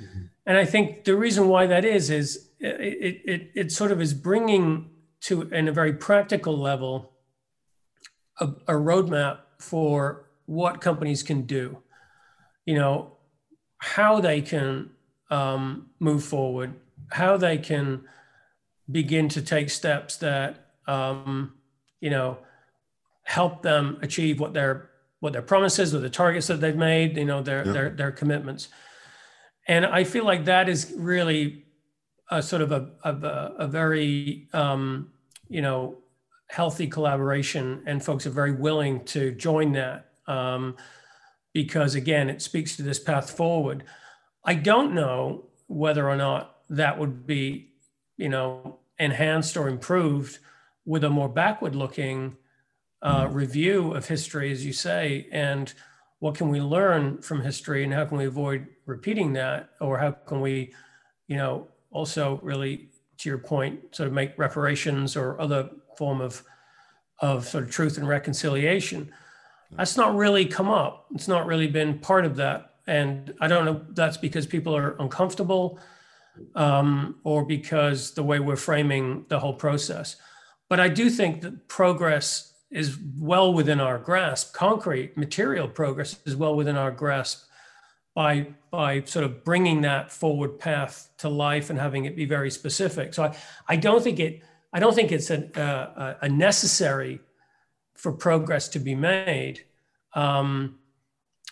[0.00, 0.22] Mm-hmm.
[0.46, 4.14] And I think the reason why that is, is it, it, it sort of is
[4.14, 4.90] bringing
[5.22, 7.12] to, in a very practical level,
[8.38, 11.78] a, a roadmap for what companies can do.
[12.64, 13.12] You know,
[13.78, 14.90] how they can
[15.30, 16.74] um, move forward,
[17.10, 18.02] how they can
[18.90, 21.54] begin to take steps that um,
[22.00, 22.38] you know
[23.24, 24.90] help them achieve what their
[25.20, 27.72] what their promises or the targets that they've made, you know, their yeah.
[27.72, 28.68] their their commitments.
[29.68, 31.64] And I feel like that is really
[32.30, 33.10] a sort of a, a,
[33.58, 35.10] a very um,
[35.48, 35.98] you know
[36.48, 40.76] healthy collaboration, and folks are very willing to join that um,
[41.52, 43.84] because again, it speaks to this path forward.
[44.44, 47.72] I don't know whether or not that would be,
[48.16, 50.38] you know, enhanced or improved
[50.84, 52.36] with a more backward looking
[53.02, 55.74] uh, review of history, as you say, and
[56.18, 59.70] what can we learn from history and how can we avoid repeating that?
[59.80, 60.72] Or how can we,
[61.28, 66.42] you know, also really, to your point, sort of make reparations or other form of,
[67.20, 69.12] of sort of truth and reconciliation?
[69.72, 71.06] That's not really come up.
[71.14, 74.96] It's not really been part of that and I don't know that's because people are
[75.00, 75.78] uncomfortable
[76.54, 80.16] um, or because the way we're framing the whole process.
[80.68, 84.54] But I do think that progress is well within our grasp.
[84.54, 87.44] Concrete material progress is well within our grasp
[88.14, 92.50] by by sort of bringing that forward path to life and having it be very
[92.50, 93.14] specific.
[93.14, 93.36] So I,
[93.68, 97.20] I don't think it I don't think it's a, a, a necessary
[97.94, 99.64] for progress to be made.
[100.14, 100.78] Um,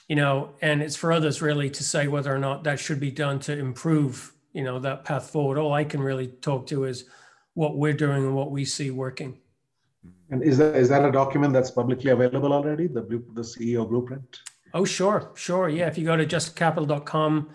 [0.09, 3.11] you know, and it's for others really to say whether or not that should be
[3.11, 5.59] done to improve, you know, that path forward.
[5.59, 7.05] All I can really talk to is
[7.55, 9.38] what we're doing and what we see working.
[10.31, 12.87] And is that is that a document that's publicly available already?
[12.87, 13.03] The
[13.35, 14.40] the CEO blueprint.
[14.74, 15.68] Oh, sure, sure.
[15.68, 17.50] Yeah, if you go to justcapital.com,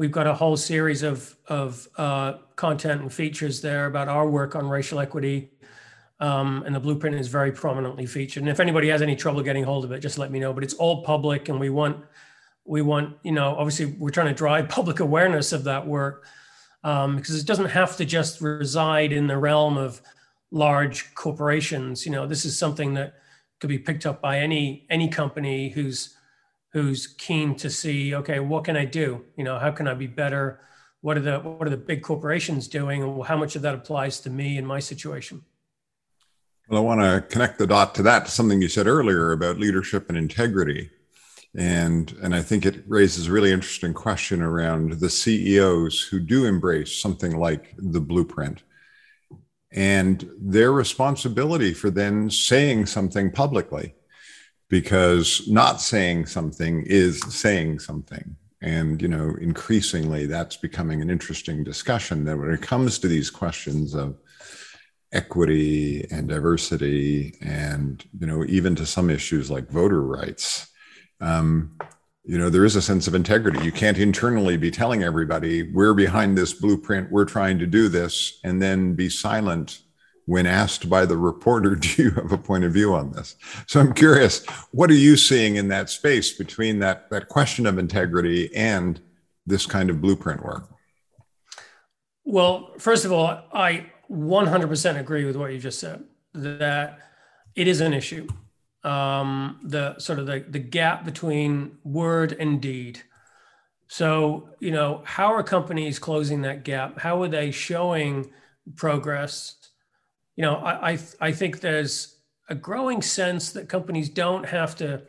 [0.00, 4.56] we've got a whole series of of uh, content and features there about our work
[4.56, 5.50] on racial equity
[6.20, 8.42] um, and the blueprint is very prominently featured.
[8.42, 10.54] And if anybody has any trouble getting hold of it, just let me know.
[10.54, 12.02] But it's all public, and we want
[12.64, 16.24] we want you know obviously we're trying to drive public awareness of that work
[16.82, 20.00] um, because it doesn't have to just reside in the realm of
[20.50, 22.06] large corporations.
[22.06, 23.16] You know, this is something that
[23.60, 26.16] could be picked up by any any company who's
[26.72, 29.24] who's keen to see, okay, what can I do?
[29.36, 30.60] You know, how can I be better?
[31.00, 34.20] What are the what are the big corporations doing, and how much of that applies
[34.20, 35.42] to me in my situation?
[36.68, 39.58] Well, I want to connect the dot to that to something you said earlier about
[39.58, 40.90] leadership and integrity.
[41.56, 46.44] And, and I think it raises a really interesting question around the CEOs who do
[46.44, 48.62] embrace something like the blueprint
[49.72, 53.94] and their responsibility for then saying something publicly
[54.70, 58.36] because not saying something is saying something.
[58.62, 63.30] And you know increasingly that's becoming an interesting discussion that when it comes to these
[63.30, 64.18] questions of
[65.12, 70.68] equity and diversity and you know even to some issues like voter rights
[71.20, 71.76] um,
[72.24, 73.64] you know there is a sense of integrity.
[73.64, 77.10] You can't internally be telling everybody we're behind this blueprint.
[77.10, 79.80] We're trying to do this and then be silent
[80.30, 83.34] when asked by the reporter do you have a point of view on this?
[83.66, 87.78] So i'm curious what are you seeing in that space between that that question of
[87.78, 89.00] integrity and
[89.44, 90.70] this kind of blueprint work?
[92.24, 96.98] Well first of all i 100% agree with what you just said that
[97.56, 98.26] it is an issue.
[98.82, 103.02] Um, the sort of the, the gap between word and deed.
[103.88, 107.00] So you know how are companies closing that gap?
[107.00, 108.32] How are they showing
[108.76, 109.59] progress
[110.40, 112.16] you know i i, I think there's
[112.48, 115.02] a growing sense that companies don't have to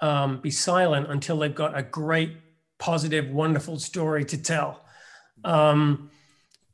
[0.00, 2.32] um, be silent until they've got a great
[2.78, 4.82] positive wonderful story to tell
[5.44, 6.10] um,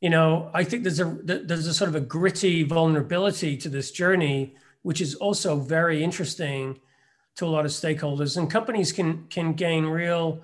[0.03, 3.93] you know, I think there's a there's a sort of a gritty vulnerability to this
[3.93, 6.81] journey, which is also very interesting
[7.37, 8.37] to a lot of stakeholders.
[8.37, 10.43] And companies can can gain real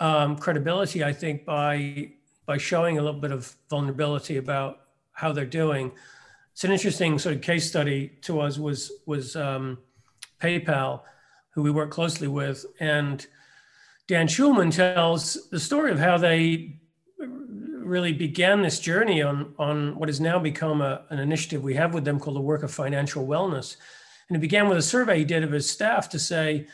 [0.00, 2.12] um, credibility, I think, by
[2.46, 4.78] by showing a little bit of vulnerability about
[5.12, 5.92] how they're doing.
[6.56, 9.76] It's an interesting sort of case study to us was was um,
[10.40, 11.02] PayPal,
[11.50, 13.26] who we work closely with, and
[14.08, 16.80] Dan Schulman tells the story of how they
[17.18, 21.92] really began this journey on, on what has now become a, an initiative we have
[21.92, 23.76] with them called the Worker Financial Wellness.
[24.30, 26.68] And it began with a survey he did of his staff to say,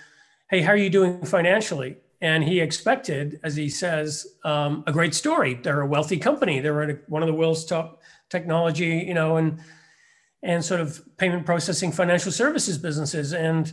[0.49, 1.97] Hey, how are you doing financially?
[2.21, 5.55] And he expected, as he says, um, a great story.
[5.55, 6.61] They're a wealthy company.
[6.61, 8.01] They're one of the world's top
[8.33, 9.61] technology, you know, and
[10.43, 13.33] and sort of payment processing financial services businesses.
[13.33, 13.73] And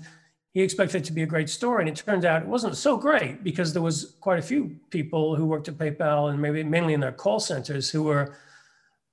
[0.53, 1.81] he expected it to be a great story.
[1.81, 5.35] And it turned out it wasn't so great because there was quite a few people
[5.35, 8.35] who worked at PayPal and maybe mainly in their call centers who were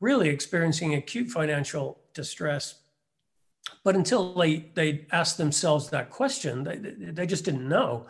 [0.00, 2.74] really experiencing acute financial distress.
[3.84, 8.06] But until they, they asked themselves that question, they, they just didn't know.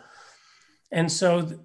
[0.91, 1.59] And so,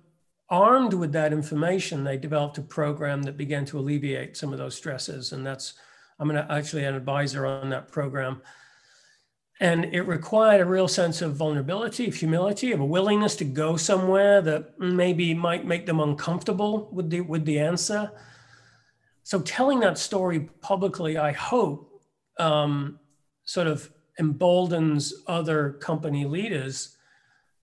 [0.53, 4.77] armed with that information, they developed a program that began to alleviate some of those
[4.77, 5.33] stresses.
[5.33, 5.73] And that's,
[6.21, 8.43] I'm an, actually an advisor on that program.
[9.61, 13.79] And it required a real sense of vulnerability, of humility, of a willingness to go
[13.79, 18.13] somewhere that maybe might make them uncomfortable with the, with the answer.
[19.23, 22.03] So telling that story publicly, I hope,
[22.39, 22.99] um,
[23.45, 26.97] sort of emboldens other company leaders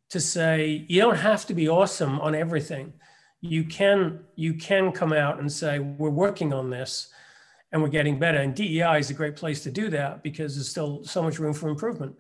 [0.10, 2.94] to say, you don't have to be awesome on everything.
[3.42, 7.10] You can, you can come out and say, we're working on this
[7.72, 8.40] and we're getting better.
[8.40, 11.54] And DEI is a great place to do that because there's still so much room
[11.54, 12.16] for improvement.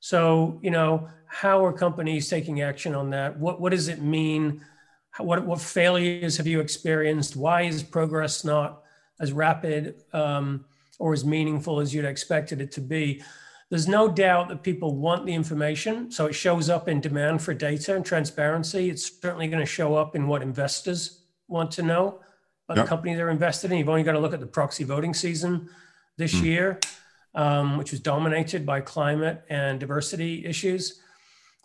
[0.00, 3.38] So, you know, how are companies taking action on that?
[3.38, 4.60] What, what does it mean?
[5.18, 7.36] What, what failures have you experienced?
[7.36, 8.82] Why is progress not
[9.20, 10.64] as rapid um,
[10.98, 13.22] or as meaningful as you'd expected it to be?
[13.72, 16.10] There's no doubt that people want the information.
[16.10, 18.90] So it shows up in demand for data and transparency.
[18.90, 22.20] It's certainly going to show up in what investors want to know
[22.68, 22.76] yep.
[22.76, 23.78] the company they're invested in.
[23.78, 25.70] You've only got to look at the proxy voting season
[26.18, 26.42] this mm.
[26.42, 26.80] year,
[27.34, 31.00] um, which was dominated by climate and diversity issues.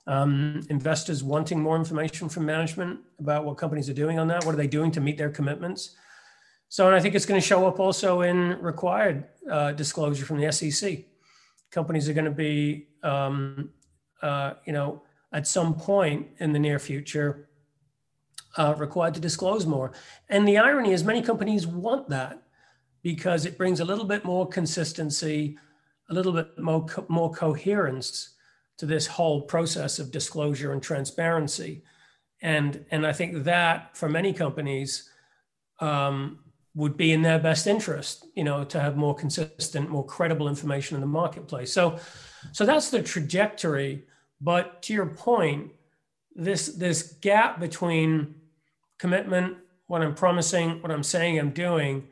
[0.08, 4.46] Um, investors wanting more information from management about what companies are doing on that.
[4.46, 5.98] What are they doing to meet their commitments?
[6.70, 10.40] So, and I think it's going to show up also in required uh, disclosure from
[10.40, 11.04] the SEC.
[11.72, 13.72] Companies are going to be, um,
[14.22, 15.04] uh, you know,
[15.34, 17.50] at some point in the near future,
[18.58, 19.92] uh, required to disclose more.
[20.30, 22.42] And the irony is, many companies want that
[23.04, 25.58] because it brings a little bit more consistency,
[26.10, 28.36] a little bit more, co- more coherence
[28.78, 31.84] to this whole process of disclosure and transparency.
[32.42, 35.10] And, and I think that for many companies
[35.80, 36.40] um,
[36.78, 40.94] would be in their best interest, you know, to have more consistent, more credible information
[40.94, 41.74] in the marketplace.
[41.74, 41.98] So,
[42.52, 44.06] so that's the trajectory.
[44.40, 45.72] But to your point,
[46.36, 48.36] this this gap between
[49.00, 49.58] commitment,
[49.88, 52.10] what I'm promising, what I'm saying I'm doing,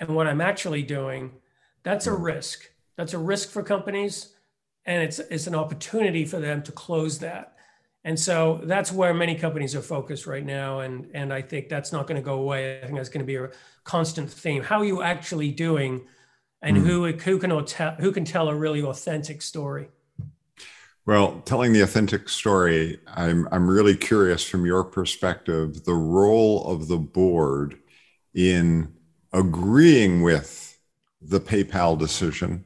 [0.00, 1.32] and what I'm actually doing,
[1.82, 2.70] that's a risk.
[2.96, 4.34] That's a risk for companies,
[4.86, 7.54] and it's it's an opportunity for them to close that.
[8.04, 10.80] And so that's where many companies are focused right now.
[10.80, 12.78] And, and I think that's not going to go away.
[12.78, 13.50] I think that's going to be a
[13.84, 14.62] constant theme.
[14.62, 16.06] How are you actually doing?
[16.62, 16.86] And mm.
[16.86, 19.88] who, who, can, tell, who can tell a really authentic story?
[21.06, 26.88] Well, telling the authentic story, I'm, I'm really curious from your perspective the role of
[26.88, 27.78] the board
[28.34, 28.94] in
[29.32, 30.78] agreeing with
[31.20, 32.64] the PayPal decision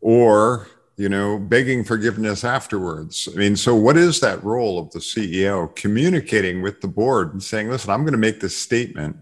[0.00, 0.68] or
[1.00, 3.26] you know, begging forgiveness afterwards.
[3.32, 7.42] I mean, so what is that role of the CEO communicating with the board and
[7.42, 9.16] saying, listen, I'm going to make this statement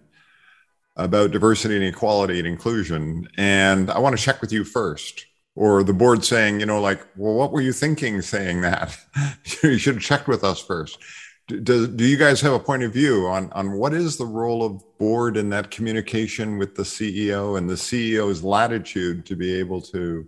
[0.96, 5.26] about diversity and equality and inclusion, and I want to check with you first.
[5.54, 8.98] Or the board saying, you know, like, well, what were you thinking saying that?
[9.62, 10.98] you should have checked with us first.
[11.46, 14.64] Do, do you guys have a point of view on, on what is the role
[14.64, 19.80] of board in that communication with the CEO and the CEO's latitude to be able
[19.80, 20.26] to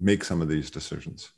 [0.00, 1.30] make some of these decisions?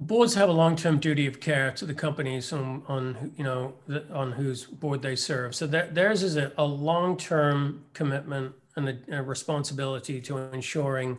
[0.00, 3.74] Boards have a long-term duty of care to the companies on, on you know
[4.12, 5.54] on whose board they serve.
[5.54, 11.18] So that, theirs is a, a long-term commitment and a, a responsibility to ensuring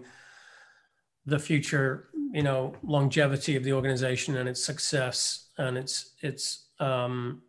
[1.26, 7.42] the future, you know, longevity of the organization and its success and its its um,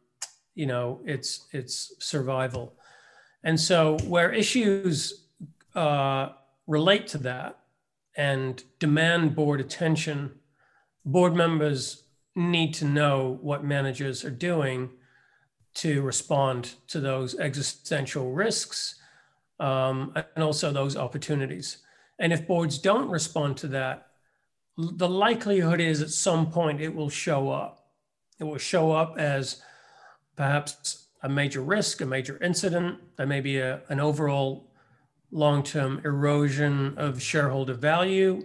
[0.55, 2.75] you know its its survival.
[3.43, 5.27] And so where issues
[5.75, 6.31] uh,
[6.67, 7.59] relate to that,
[8.17, 10.33] and demand board attention,
[11.05, 12.05] board members
[12.37, 14.91] need to know what managers are doing
[15.75, 18.97] to respond to those existential risks
[19.61, 21.79] um, and also those opportunities.
[22.19, 24.09] And if boards don't respond to that,
[24.77, 27.87] the likelihood is at some point it will show up.
[28.41, 29.63] It will show up as
[30.37, 32.99] perhaps a major risk, a major incident.
[33.17, 34.71] There may be a, an overall
[35.35, 38.41] long-term erosion of shareholder value,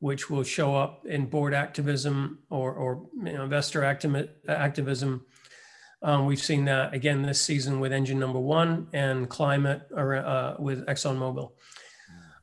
[0.00, 5.24] which will show up in board activism or, or you know, investor activism.
[6.02, 10.84] Um, we've seen that again this season with engine number one and climate uh, with
[10.86, 11.52] ExxonMobil.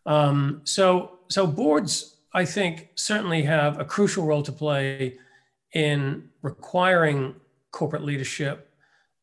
[0.06, 5.18] Um, so, so boards, I think, certainly have a crucial role to play
[5.74, 7.36] in requiring
[7.72, 8.70] corporate leadership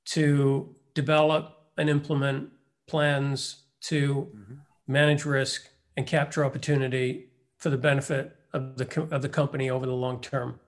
[0.07, 2.51] to develop and implement
[2.89, 4.55] plans to mm-hmm.
[4.87, 9.93] manage risk and capture opportunity for the benefit of the, of the company over the
[9.93, 10.61] long term.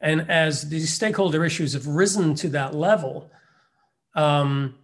[0.00, 3.30] And as these stakeholder issues have risen to that level,
[4.14, 4.76] um,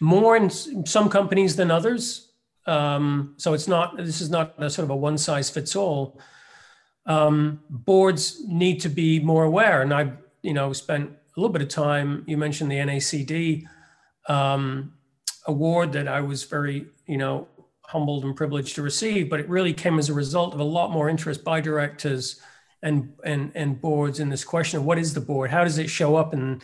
[0.00, 2.32] more in some companies than others.
[2.66, 6.20] Um, so it's not, this is not a sort of a one size fits all.
[7.06, 9.80] Um, boards need to be more aware.
[9.82, 13.66] And I've, you know, spent a little bit of time, you mentioned the NACD.
[14.28, 14.92] Um,
[15.46, 17.48] award that I was very, you know,
[17.82, 20.90] humbled and privileged to receive, but it really came as a result of a lot
[20.90, 22.40] more interest by directors
[22.82, 25.50] and and and boards in this question of what is the board?
[25.50, 26.60] How does it show up in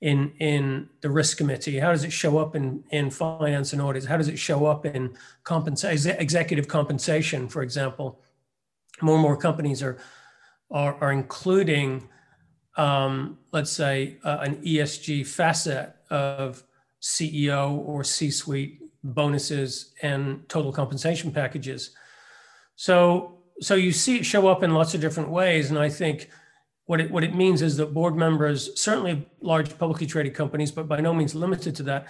[0.00, 1.78] in in the risk committee?
[1.78, 4.06] How does it show up in in finance and audits?
[4.06, 8.20] How does it show up in compensation, executive compensation, for example?
[9.00, 9.98] More and more companies are
[10.70, 12.08] are, are including,
[12.76, 16.62] um, let's say, uh, an ESG facet of
[17.02, 21.90] CEO or C suite bonuses and total compensation packages.
[22.76, 25.70] So, so you see it show up in lots of different ways.
[25.70, 26.28] And I think
[26.86, 30.88] what it, what it means is that board members, certainly large publicly traded companies, but
[30.88, 32.08] by no means limited to that,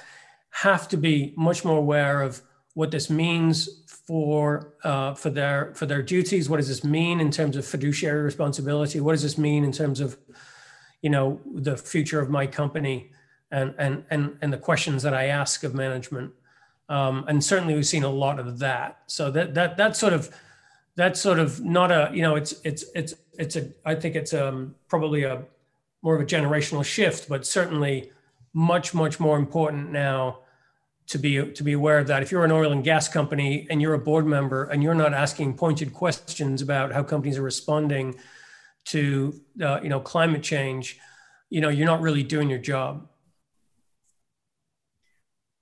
[0.51, 2.43] have to be much more aware of
[2.75, 3.69] what this means
[4.07, 6.49] for uh, for their for their duties.
[6.49, 9.01] What does this mean in terms of fiduciary responsibility?
[9.01, 10.17] What does this mean in terms of
[11.03, 13.11] you know the future of my company?
[13.51, 16.33] And and and and the questions that I ask of management.
[16.89, 19.01] Um, and certainly we've seen a lot of that.
[19.07, 20.35] So that that that's sort of
[20.97, 24.35] that's sort of not a you know it's it's it's it's a I think it's
[24.35, 25.45] um probably a
[26.03, 28.11] more of a generational shift, but certainly
[28.53, 30.41] much much more important now
[31.09, 32.23] to be to be aware of that.
[32.23, 35.15] If you're an oil and gas company and you're a board member and you're not
[35.15, 38.15] asking pointed questions about how companies are responding
[38.87, 40.99] to uh, you know climate change,
[41.51, 43.08] you know you're not really doing your job.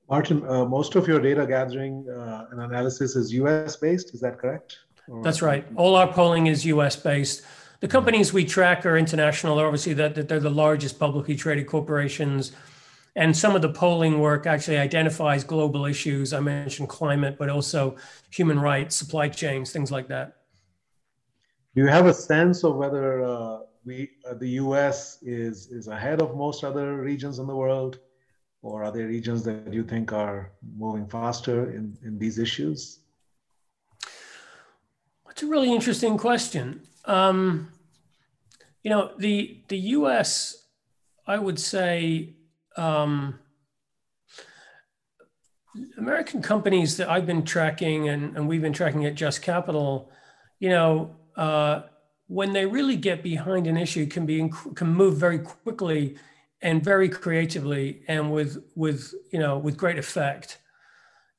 [0.09, 4.39] Martin, uh, most of your data gathering uh, and analysis is US based, is that
[4.39, 4.79] correct?
[5.09, 5.23] Or...
[5.23, 5.67] That's right.
[5.77, 7.43] All our polling is US based.
[7.81, 12.53] The companies we track are international, obviously, that, that they're the largest publicly traded corporations.
[13.17, 16.33] And some of the polling work actually identifies global issues.
[16.33, 17.97] I mentioned climate, but also
[18.31, 20.37] human rights, supply chains, things like that.
[21.75, 26.23] Do you have a sense of whether uh, we, uh, the US is, is ahead
[26.23, 27.99] of most other regions in the world?
[28.67, 32.99] Or are there regions that you think are moving faster in, in these issues?
[35.27, 36.83] That's a really interesting question.
[37.05, 37.71] Um,
[38.83, 40.65] you know, the the U.S.
[41.27, 42.35] I would say
[42.77, 43.39] um,
[45.97, 50.11] American companies that I've been tracking and, and we've been tracking at Just Capital,
[50.59, 51.83] you know, uh,
[52.29, 56.17] when they really get behind an issue, can be can move very quickly
[56.67, 60.59] and very creatively and with with you know with great effect.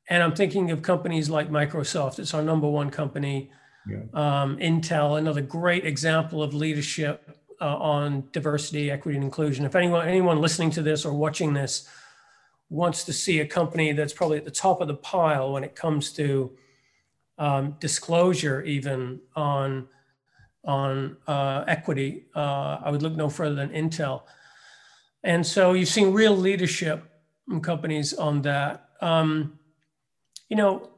[0.10, 2.18] And I'm thinking of companies like Microsoft.
[2.18, 3.52] It's our number one company.
[3.86, 4.04] Yeah.
[4.14, 9.66] Um, Intel, another great example of leadership uh, on diversity, equity, and inclusion.
[9.66, 11.90] If anyone anyone listening to this or watching this
[12.70, 15.76] wants to see a company that's probably at the top of the pile when it
[15.76, 16.52] comes to
[17.38, 19.90] um, disclosure, even on
[20.64, 24.22] on uh, equity, uh, I would look no further than Intel.
[25.24, 27.04] And so you've seen real leadership
[27.50, 28.90] in companies on that.
[29.02, 29.60] Um,
[30.50, 30.90] you know,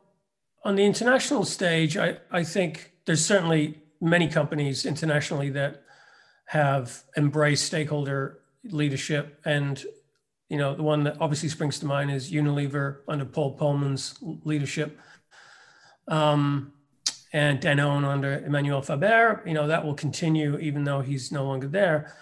[0.63, 5.83] on the international stage, I, I think there's certainly many companies internationally that
[6.45, 9.39] have embraced stakeholder leadership.
[9.45, 9.83] And,
[10.49, 14.99] you know, the one that obviously springs to mind is Unilever under Paul Polman's leadership.
[16.07, 16.73] Um,
[17.31, 21.67] and Danone under Emmanuel Faber, you know, that will continue even though he's no longer
[21.67, 22.15] there.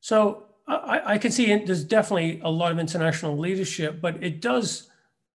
[0.00, 0.46] So
[0.76, 4.90] I, I can see there's definitely a lot of international leadership, but it does,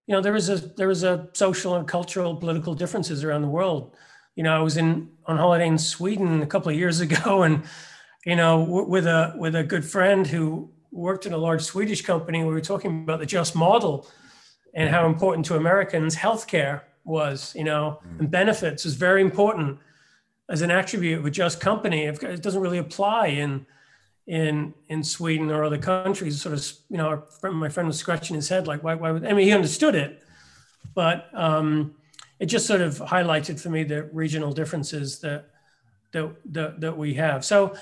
[0.07, 3.47] you know, there is a there is a social and cultural political differences around the
[3.47, 3.95] world.
[4.35, 7.63] You know, I was in on holiday in Sweden a couple of years ago, and
[8.25, 12.01] you know, w- with a with a good friend who worked in a large Swedish
[12.01, 14.07] company, we were talking about the just model
[14.73, 18.19] and how important to Americans healthcare was, you know, mm.
[18.19, 19.77] and benefits is very important
[20.49, 22.05] as an attribute of a just company.
[22.05, 23.65] It doesn't really apply in
[24.27, 26.41] in in Sweden or other countries.
[26.41, 28.95] Sort of, you know, my friend was scratching his head, like, why?
[28.95, 29.25] Why would?
[29.25, 30.21] I mean, he understood it,
[30.93, 31.95] but um,
[32.39, 35.49] it just sort of highlighted for me the regional differences that
[36.11, 37.45] that that, that we have.
[37.45, 37.75] So.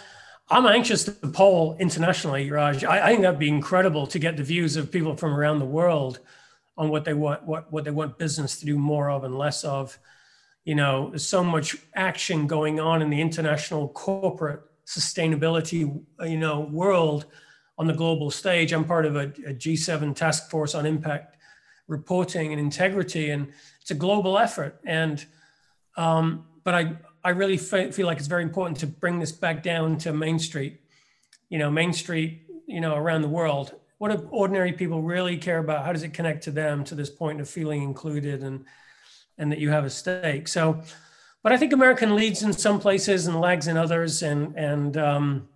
[0.50, 2.84] I'm anxious to poll internationally, Raj.
[2.84, 5.66] I, I think that'd be incredible to get the views of people from around the
[5.66, 6.20] world
[6.78, 9.64] on what they want, what what they want business to do more of and less
[9.64, 9.98] of.
[10.66, 16.61] You know, there's so much action going on in the international corporate sustainability, you know,
[16.61, 17.25] world
[17.77, 18.73] on the global stage.
[18.73, 21.38] I'm part of a a G7 task force on impact
[21.88, 24.79] reporting and integrity, and it's a global effort.
[24.86, 25.25] And
[25.97, 29.97] um, but I I really feel like it's very important to bring this back down
[29.99, 30.81] to Main Street.
[31.49, 33.75] You know, Main Street, you know, around the world.
[33.97, 35.86] What do ordinary people really care about?
[35.86, 38.65] How does it connect to them to this point of feeling included and
[39.38, 40.47] and that you have a stake?
[40.47, 40.81] So
[41.44, 44.24] but I think American leads in some places and lags in others.
[44.24, 45.50] And, and um,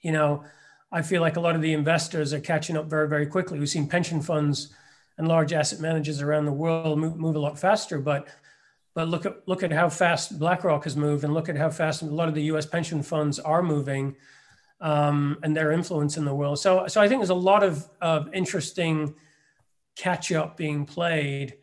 [0.00, 0.44] you know,
[0.90, 3.58] I feel like a lot of the investors are catching up very, very quickly.
[3.58, 4.74] We've seen pension funds
[5.18, 8.28] and large asset managers around the world move, move a lot faster, but
[8.94, 12.02] but look at look at how fast BlackRock has moved, and look at how fast
[12.02, 12.64] a lot of the U.S.
[12.64, 14.14] pension funds are moving,
[14.80, 16.60] um, and their influence in the world.
[16.60, 19.14] So, so I think there's a lot of, of interesting
[19.96, 21.56] catch up being played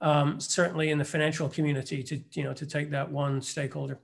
[0.00, 3.98] um, certainly in the financial community to you know to take that one stakeholder.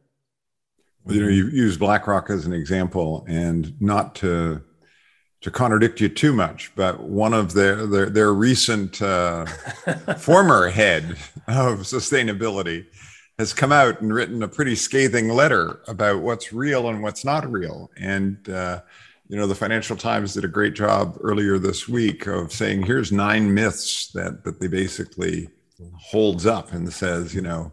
[1.04, 4.62] Well, you know, you use BlackRock as an example, and not to
[5.42, 9.44] to contradict you too much, but one of their their, their recent uh,
[10.18, 11.10] former head
[11.46, 12.86] of sustainability
[13.38, 17.50] has come out and written a pretty scathing letter about what's real and what's not
[17.50, 18.48] real, and.
[18.48, 18.80] Uh,
[19.26, 23.10] you know the financial times did a great job earlier this week of saying here's
[23.10, 25.48] nine myths that that they basically
[25.96, 27.72] holds up and says, you know,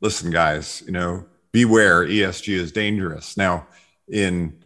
[0.00, 3.36] listen, guys, you know, beware, ESG is dangerous.
[3.36, 3.66] Now,
[4.08, 4.58] in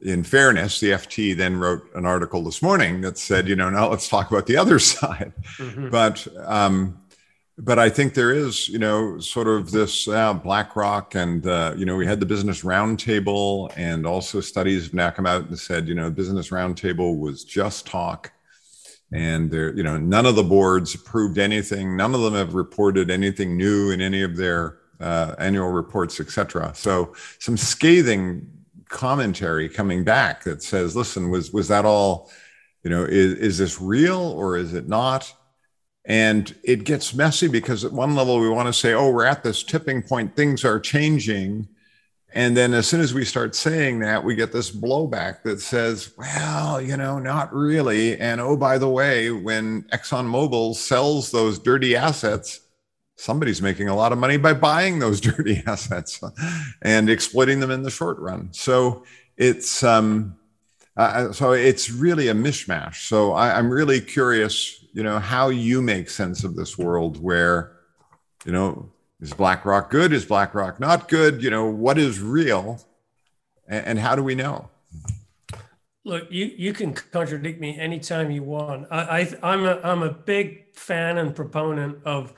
[0.00, 3.88] in fairness, the FT then wrote an article this morning that said, you know, now
[3.88, 5.32] let's talk about the other side.
[5.58, 5.90] Mm-hmm.
[5.90, 6.98] But um,
[7.58, 11.84] but I think there is, you know, sort of this uh, BlackRock, and uh, you
[11.84, 15.86] know, we had the Business Roundtable, and also studies have now come out and said,
[15.86, 18.32] you know, Business Roundtable was just talk
[19.12, 21.96] and there you know none of the boards approved anything.
[21.96, 26.72] None of them have reported anything new in any of their uh, annual reports etc
[26.74, 28.46] so some scathing
[28.92, 32.30] commentary coming back that says listen was was that all
[32.84, 35.34] you know is, is this real or is it not?
[36.04, 39.42] And it gets messy because at one level we want to say oh we're at
[39.42, 40.36] this tipping point.
[40.36, 41.68] Things are changing
[42.34, 46.12] and then as soon as we start saying that, we get this blowback that says,
[46.16, 48.18] well, you know, not really.
[48.18, 52.60] And oh, by the way, when ExxonMobil sells those dirty assets,
[53.16, 56.20] somebody's making a lot of money by buying those dirty assets
[56.80, 58.48] and exploiting them in the short run.
[58.52, 59.04] So
[59.36, 60.36] it's, um,
[60.96, 63.08] uh, so it's really a mishmash.
[63.08, 67.72] So I, I'm really curious, you know, how you make sense of this world where,
[68.44, 68.91] you know,
[69.22, 70.12] is BlackRock good?
[70.12, 71.42] Is BlackRock not good?
[71.42, 72.84] You know, what is real?
[73.68, 74.68] And, and how do we know?
[76.04, 78.88] Look, you, you can contradict me anytime you want.
[78.90, 82.34] I, I I'm a I'm a big fan and proponent of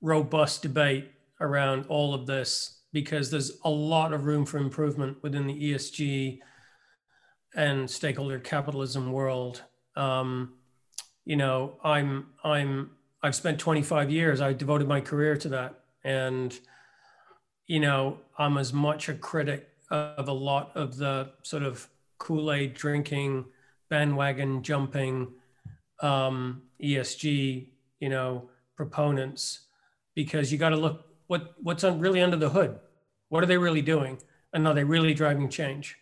[0.00, 5.46] robust debate around all of this because there's a lot of room for improvement within
[5.46, 6.40] the ESG
[7.54, 9.62] and stakeholder capitalism world.
[9.94, 10.54] Um,
[11.24, 12.90] you know, I'm I'm
[13.22, 14.40] I've spent 25 years.
[14.40, 16.58] I devoted my career to that, and
[17.66, 21.86] you know, I'm as much a critic of a lot of the sort of
[22.18, 23.44] Kool Aid drinking,
[23.90, 25.28] bandwagon jumping,
[26.02, 27.68] um, ESG,
[28.00, 29.66] you know, proponents,
[30.14, 32.78] because you got to look what what's on, really under the hood.
[33.28, 34.18] What are they really doing,
[34.52, 35.96] and are they really driving change?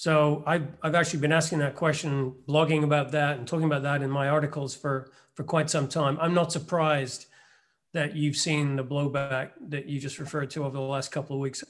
[0.00, 4.00] So I've, I've actually been asking that question, blogging about that and talking about that
[4.00, 6.16] in my articles for, for quite some time.
[6.22, 7.26] I'm not surprised
[7.92, 11.40] that you've seen the blowback that you just referred to over the last couple of
[11.40, 11.64] weeks.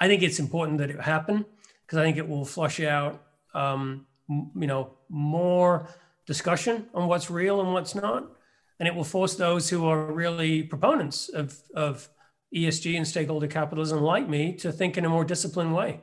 [0.00, 1.44] I think it's important that it happen
[1.84, 3.22] because I think it will flush out,
[3.54, 5.88] um, you know, more
[6.26, 8.30] discussion on what's real and what's not.
[8.78, 12.08] And it will force those who are really proponents of, of
[12.54, 16.00] ESG and stakeholder capitalism like me to think in a more disciplined way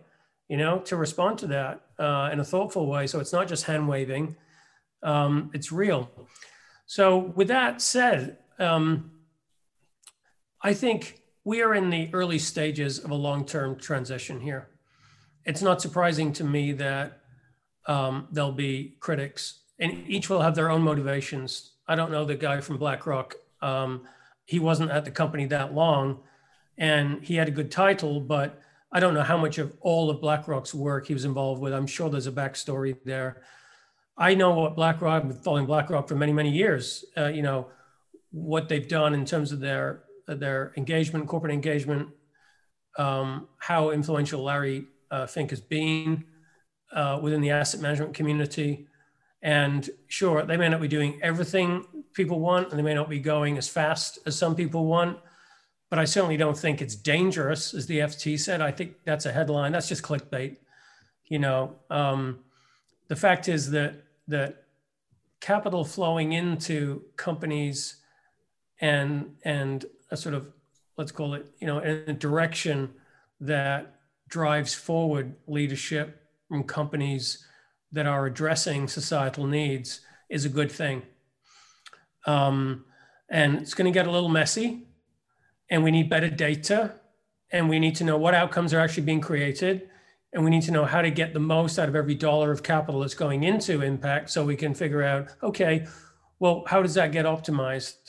[0.48, 3.08] you know, to respond to that uh, in a thoughtful way.
[3.08, 4.36] So it's not just hand waving,
[5.04, 6.10] um, it's real.
[6.86, 9.12] So, with that said, um,
[10.66, 14.68] I think we are in the early stages of a long term transition here.
[15.46, 17.20] It's not surprising to me that
[17.86, 21.74] um, there'll be critics, and each will have their own motivations.
[21.88, 23.36] I don't know the guy from BlackRock.
[23.62, 24.08] Um,
[24.46, 26.22] he wasn't at the company that long,
[26.80, 28.60] and he had a good title, but
[28.92, 31.74] I don't know how much of all of BlackRock's work he was involved with.
[31.74, 33.44] I'm sure there's a backstory there.
[34.18, 37.06] I know what BlackRock, I've been following BlackRock for many, many years.
[37.16, 37.68] Uh, you know
[38.32, 42.10] what they've done in terms of their their engagement, corporate engagement,
[42.98, 46.26] um, how influential Larry uh, Fink has been
[46.92, 48.88] uh, within the asset management community.
[49.42, 53.20] And sure, they may not be doing everything people want, and they may not be
[53.20, 55.20] going as fast as some people want
[55.90, 58.62] but I certainly don't think it's dangerous, as the FT said.
[58.62, 59.72] I think that's a headline.
[59.72, 60.58] That's just clickbait.
[61.28, 62.40] You know, um,
[63.08, 64.64] the fact is that that
[65.40, 67.98] capital flowing into companies
[68.82, 70.48] and and a sort of
[70.98, 72.94] let's call it you know a direction
[73.40, 73.96] that
[74.28, 77.46] drives forward leadership from companies
[77.92, 81.04] that are addressing societal needs is a good thing.
[82.26, 82.86] Um,
[83.30, 84.88] and it's going to get a little messy
[85.70, 86.96] and we need better data
[87.52, 89.90] and we need to know what outcomes are actually being created
[90.34, 92.62] and we need to know how to get the most out of every dollar of
[92.62, 95.88] capital that's going into impact so we can figure out okay
[96.40, 98.05] well how does that get optimized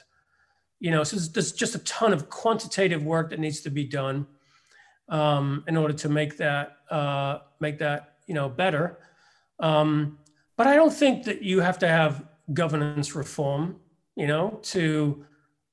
[0.80, 4.26] you know so there's just a ton of quantitative work that needs to be done
[5.08, 8.98] um, in order to make that uh, make that you know better
[9.60, 10.18] um,
[10.56, 13.76] but i don't think that you have to have governance reform
[14.14, 15.24] you know to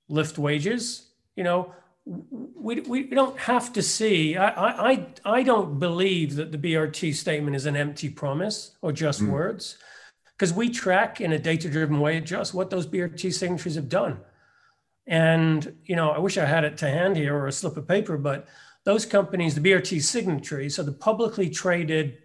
[0.10, 1.74] lift wages you know,
[2.06, 4.36] we, we don't have to see.
[4.36, 9.22] I, I, I don't believe that the BRT statement is an empty promise or just
[9.22, 9.30] mm.
[9.30, 9.78] words,
[10.38, 14.20] because we track in a data driven way just what those BRT signatories have done.
[15.06, 17.88] And, you know, I wish I had it to hand here or a slip of
[17.88, 18.47] paper, but
[18.86, 22.18] those companies, the BRT signatories, so the publicly traded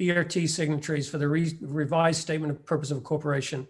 [0.00, 3.66] BRT signatories for the re- revised statement of purpose of a corporation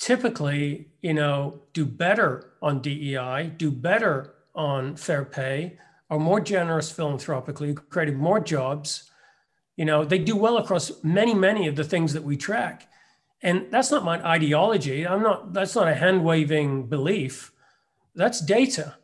[0.00, 6.90] typically, you know, do better on DEI, do better on fair pay, are more generous
[6.90, 9.10] philanthropically, creating more jobs.
[9.76, 12.88] You know, they do well across many, many of the things that we track.
[13.42, 15.06] And that's not my ideology.
[15.06, 17.52] I'm not, that's not a hand waving belief.
[18.14, 18.96] That's data.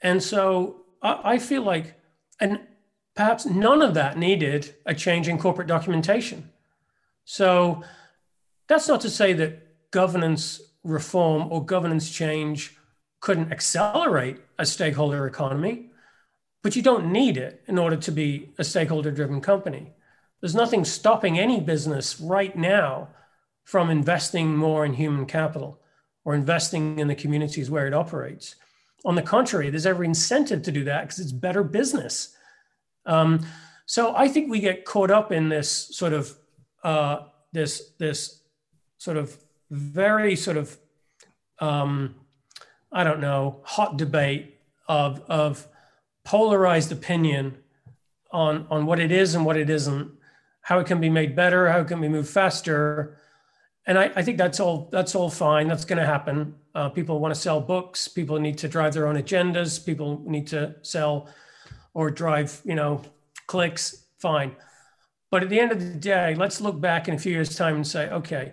[0.00, 1.94] And so I, I feel like,
[2.40, 2.60] and
[3.14, 6.50] perhaps none of that needed a change in corporate documentation.
[7.24, 7.82] So
[8.66, 12.76] that's not to say that governance reform or governance change
[13.20, 15.90] couldn't accelerate a stakeholder economy,
[16.62, 19.92] but you don't need it in order to be a stakeholder driven company.
[20.40, 23.08] There's nothing stopping any business right now
[23.64, 25.80] from investing more in human capital
[26.24, 28.56] or investing in the communities where it operates.
[29.04, 32.34] On the contrary, there's every incentive to do that because it's better business.
[33.04, 33.46] Um,
[33.86, 36.34] so I think we get caught up in this sort of
[36.82, 38.40] uh, this this
[38.98, 39.36] sort of
[39.70, 40.76] very sort of,
[41.58, 42.14] um,
[42.92, 44.58] I don't know, hot debate
[44.88, 45.66] of, of
[46.24, 47.58] polarized opinion
[48.30, 50.10] on, on what it is and what it isn't,
[50.62, 53.18] how it can be made better, how it can be moved faster.
[53.86, 55.68] And I, I think that's all that's all fine.
[55.68, 56.54] That's going to happen.
[56.74, 58.08] Uh, people want to sell books.
[58.08, 59.84] People need to drive their own agendas.
[59.84, 61.28] People need to sell
[61.92, 63.02] or drive, you know,
[63.46, 64.56] clicks, fine.
[65.30, 67.76] But at the end of the day, let's look back in a few years' time
[67.76, 68.52] and say, okay,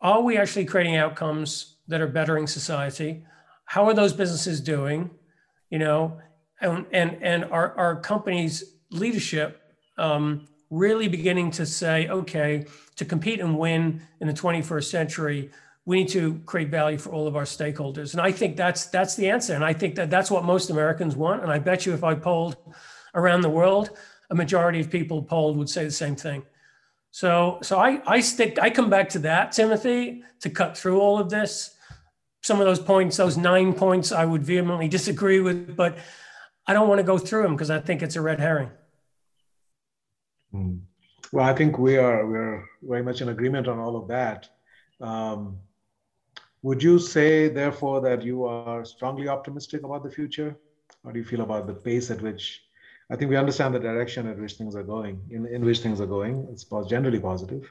[0.00, 3.24] are we actually creating outcomes that are bettering society?
[3.66, 5.10] How are those businesses doing?
[5.70, 6.18] You know,
[6.60, 9.60] and and and our our company's leadership
[9.98, 15.50] um, really beginning to say, okay, to compete and win in the 21st century,
[15.84, 18.12] we need to create value for all of our stakeholders.
[18.12, 19.54] And I think that's that's the answer.
[19.54, 21.42] And I think that that's what most Americans want.
[21.42, 22.56] And I bet you if I polled
[23.14, 23.90] around the world,
[24.30, 26.42] a majority of people polled would say the same thing.
[27.12, 31.20] So so I I stick I come back to that, Timothy, to cut through all
[31.20, 31.76] of this.
[32.42, 35.98] Some of those points, those nine points, I would vehemently disagree with, but
[36.66, 38.70] I don't want to go through them because I think it's a red herring.
[40.56, 40.76] Hmm.
[41.32, 44.48] Well, I think we are we're very much in agreement on all of that.
[45.00, 45.58] Um,
[46.62, 50.56] would you say, therefore, that you are strongly optimistic about the future?
[51.04, 52.62] How do you feel about the pace at which?
[53.10, 56.00] I think we understand the direction at which things are going, in, in which things
[56.00, 56.48] are going.
[56.50, 57.70] It's generally positive.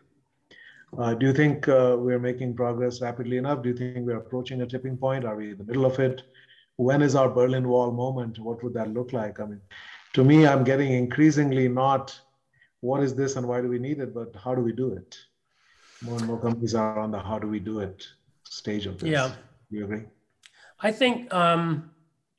[0.98, 3.64] Uh, do you think uh, we're making progress rapidly enough?
[3.64, 5.26] Do you think we're approaching a tipping point?
[5.26, 6.22] Are we in the middle of it?
[6.78, 8.38] When is our Berlin Wall moment?
[8.40, 9.40] What would that look like?
[9.40, 9.62] I mean,
[10.14, 12.18] to me, I'm getting increasingly not
[12.82, 15.18] what is this and why do we need it, but how do we do it?
[16.02, 18.06] More and more companies are on the how do we do it
[18.44, 19.10] stage of this.
[19.10, 19.32] Yeah.
[19.70, 20.04] Do you agree?
[20.80, 21.92] I think um,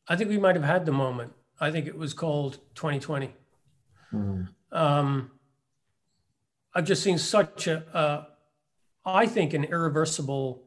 [0.09, 1.33] I think we might have had the moment.
[1.61, 3.35] I think it was called 2020.
[4.13, 4.49] Mm.
[4.73, 5.31] Um,
[6.75, 8.25] I've just seen such a, uh,
[9.05, 10.65] I think, an irreversible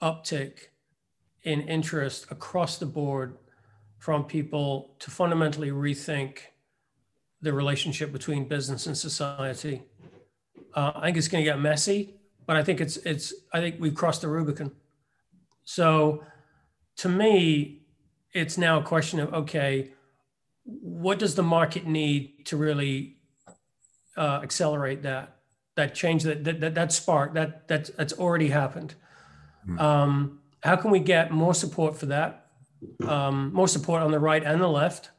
[0.00, 0.68] uptick
[1.42, 3.36] in interest across the board
[3.98, 6.38] from people to fundamentally rethink
[7.40, 9.82] the relationship between business and society.
[10.74, 12.14] Uh, I think it's going to get messy,
[12.46, 14.72] but I think it's it's I think we've crossed the Rubicon.
[15.64, 16.24] So,
[16.96, 17.82] to me,
[18.32, 19.92] it's now a question of okay,
[20.64, 23.16] what does the market need to really
[24.16, 25.36] uh, accelerate that
[25.76, 28.94] that change that that that, that spark that that that's already happened?
[29.66, 29.78] Mm-hmm.
[29.78, 32.46] Um, how can we get more support for that?
[33.06, 35.10] Um, more support on the right and the left.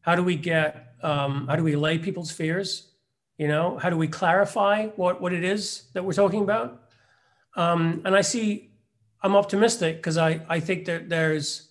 [0.00, 2.88] How do we get um, how do we allay people's fears?
[3.36, 6.82] You know, how do we clarify what, what it is that we're talking about?
[7.56, 8.70] Um, and I see,
[9.22, 11.68] I'm optimistic because I, I think that there's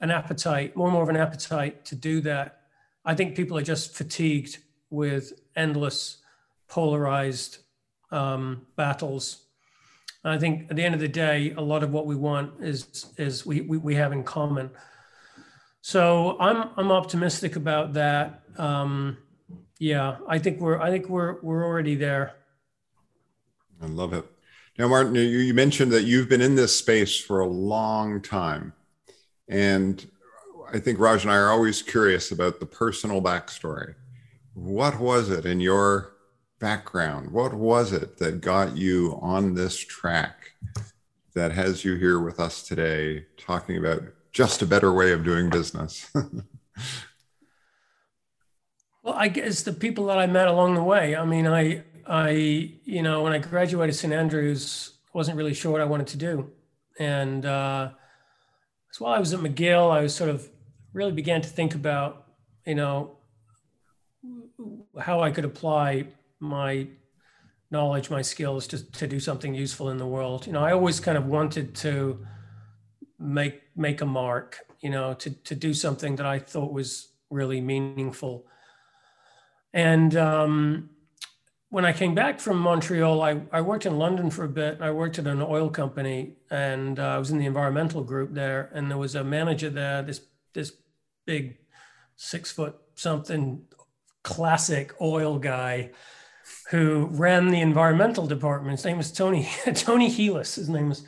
[0.00, 2.60] an appetite, more and more of an appetite to do that.
[3.04, 4.58] I think people are just fatigued
[4.90, 6.18] with endless
[6.68, 7.58] polarized
[8.10, 9.44] um, battles.
[10.22, 12.62] And I think at the end of the day, a lot of what we want
[12.62, 14.70] is is we, we, we have in common.
[15.86, 18.40] So I'm I'm optimistic about that.
[18.56, 19.18] Um,
[19.78, 22.32] yeah, I think we're I think we're we're already there.
[23.82, 24.24] I love it.
[24.78, 28.72] Now, Martin, you, you mentioned that you've been in this space for a long time,
[29.46, 30.10] and
[30.72, 33.94] I think Raj and I are always curious about the personal backstory.
[34.54, 36.14] What was it in your
[36.60, 37.30] background?
[37.30, 40.52] What was it that got you on this track
[41.34, 44.00] that has you here with us today talking about
[44.34, 46.10] just a better way of doing business?
[49.02, 51.16] well, I guess the people that I met along the way.
[51.16, 52.30] I mean, I, I,
[52.84, 54.12] you know, when I graduated St.
[54.12, 56.50] Andrews, wasn't really sure what I wanted to do,
[56.98, 57.90] and uh,
[58.90, 60.48] so while I was at McGill, I was sort of
[60.92, 62.26] really began to think about,
[62.66, 63.16] you know,
[65.00, 66.06] how I could apply
[66.40, 66.88] my
[67.70, 70.46] knowledge, my skills to, to do something useful in the world.
[70.46, 72.24] You know, I always kind of wanted to
[73.18, 77.60] make make a mark, you know, to to do something that I thought was really
[77.60, 78.46] meaningful.
[79.72, 80.90] And um,
[81.70, 84.80] when I came back from Montreal, I, I worked in London for a bit.
[84.80, 88.70] I worked at an oil company, and uh, I was in the environmental group there.
[88.72, 90.20] And there was a manager there, this
[90.52, 90.72] this
[91.26, 91.58] big
[92.16, 93.64] six foot something
[94.22, 95.90] classic oil guy
[96.70, 98.78] who ran the environmental department.
[98.78, 100.54] His name was Tony Tony Healis.
[100.54, 101.04] His name was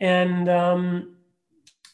[0.00, 1.14] and um,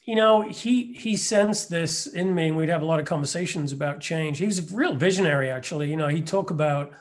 [0.09, 3.73] you know he he sensed this in me and we'd have a lot of conversations
[3.73, 4.39] about change.
[4.39, 5.91] He was a real visionary actually.
[5.91, 6.93] You know he talked about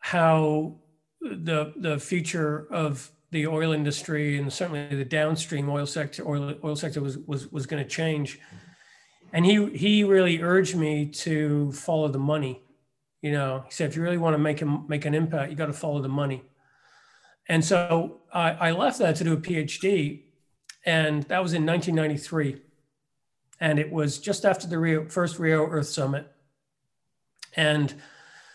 [0.00, 0.74] how
[1.20, 6.74] the the future of the oil industry and certainly the downstream oil sector oil, oil
[6.74, 8.40] sector was was was going to change.
[9.32, 12.60] And he he really urged me to follow the money.
[13.22, 15.56] You know he said if you really want to make him make an impact you
[15.56, 16.42] got to follow the money.
[17.48, 20.24] And so I, I left that to do a PhD,
[20.84, 22.62] and that was in 1993.
[23.60, 26.30] And it was just after the Rio, first Rio Earth Summit.
[27.54, 27.94] And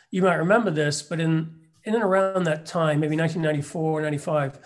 [0.09, 4.59] you might remember this, but in, in and around that time, maybe 1994 or 95,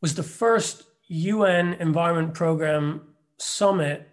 [0.00, 4.08] was the first UN Environment Program summit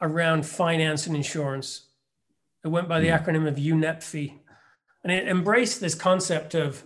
[0.00, 1.86] around finance and insurance.
[2.64, 4.38] It went by the acronym of UNEPFI,
[5.02, 6.84] and it embraced this concept of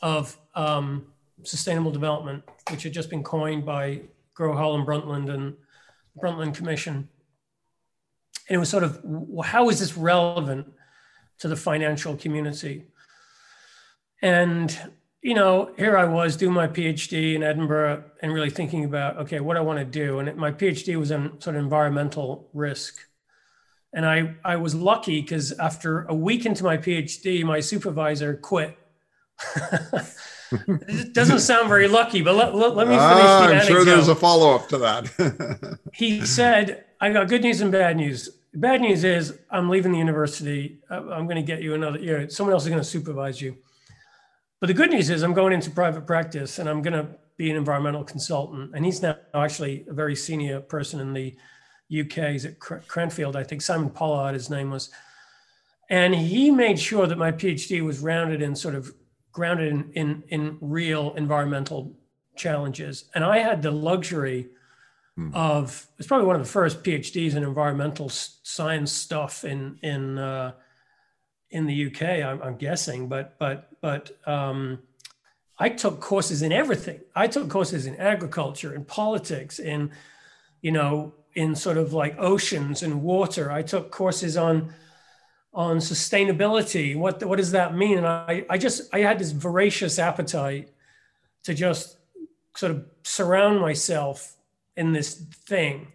[0.00, 1.06] of um,
[1.44, 4.00] sustainable development, which had just been coined by
[4.34, 5.54] Gro Harlem Brundtland and
[6.14, 7.08] the Brundtland Commission.
[8.48, 9.02] And it was sort of
[9.44, 10.66] how is this relevant
[11.38, 12.84] to the financial community?
[14.22, 14.76] And
[15.24, 19.40] you know, here I was doing my PhD in Edinburgh and really thinking about, okay,
[19.40, 20.18] what I want to do.
[20.18, 22.98] And my PhD was in sort of environmental risk.
[23.94, 28.76] And I, I was lucky because after a week into my PhD, my supervisor quit.
[30.52, 34.08] it doesn't sound very lucky, but let, let, let me finish ah, I'm sure there's
[34.08, 35.78] a follow up to that.
[35.92, 38.28] he said, I got good news and bad news.
[38.54, 40.78] bad news is I'm leaving the university.
[40.90, 43.56] I'm going to get you another, you someone else is going to supervise you.
[44.60, 47.50] But the good news is I'm going into private practice and I'm going to be
[47.50, 48.74] an environmental consultant.
[48.74, 51.36] And he's now actually a very senior person in the
[51.92, 52.30] UK.
[52.30, 54.90] He's at Cranfield, I think Simon Pollard, his name was.
[55.90, 58.94] And he made sure that my PhD was rounded in sort of
[59.34, 61.94] grounded in, in, in real environmental
[62.34, 63.04] challenges.
[63.14, 64.48] And I had the luxury
[65.14, 65.30] hmm.
[65.34, 70.52] of, it's probably one of the first PhDs in environmental science stuff in, in, uh,
[71.54, 74.80] in the UK, I'm, I'm guessing, but but but um,
[75.56, 77.00] I took courses in everything.
[77.14, 79.92] I took courses in agriculture, in politics, in
[80.62, 83.52] you know, in sort of like oceans and water.
[83.52, 84.74] I took courses on
[85.54, 86.96] on sustainability.
[86.96, 87.98] What what does that mean?
[87.98, 90.70] And I I just I had this voracious appetite
[91.44, 91.98] to just
[92.56, 94.36] sort of surround myself
[94.76, 95.92] in this thing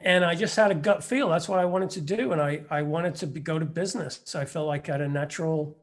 [0.00, 1.28] and I just had a gut feel.
[1.28, 4.20] That's what I wanted to do, and I I wanted to be, go to business.
[4.24, 5.76] So I felt like I had a natural,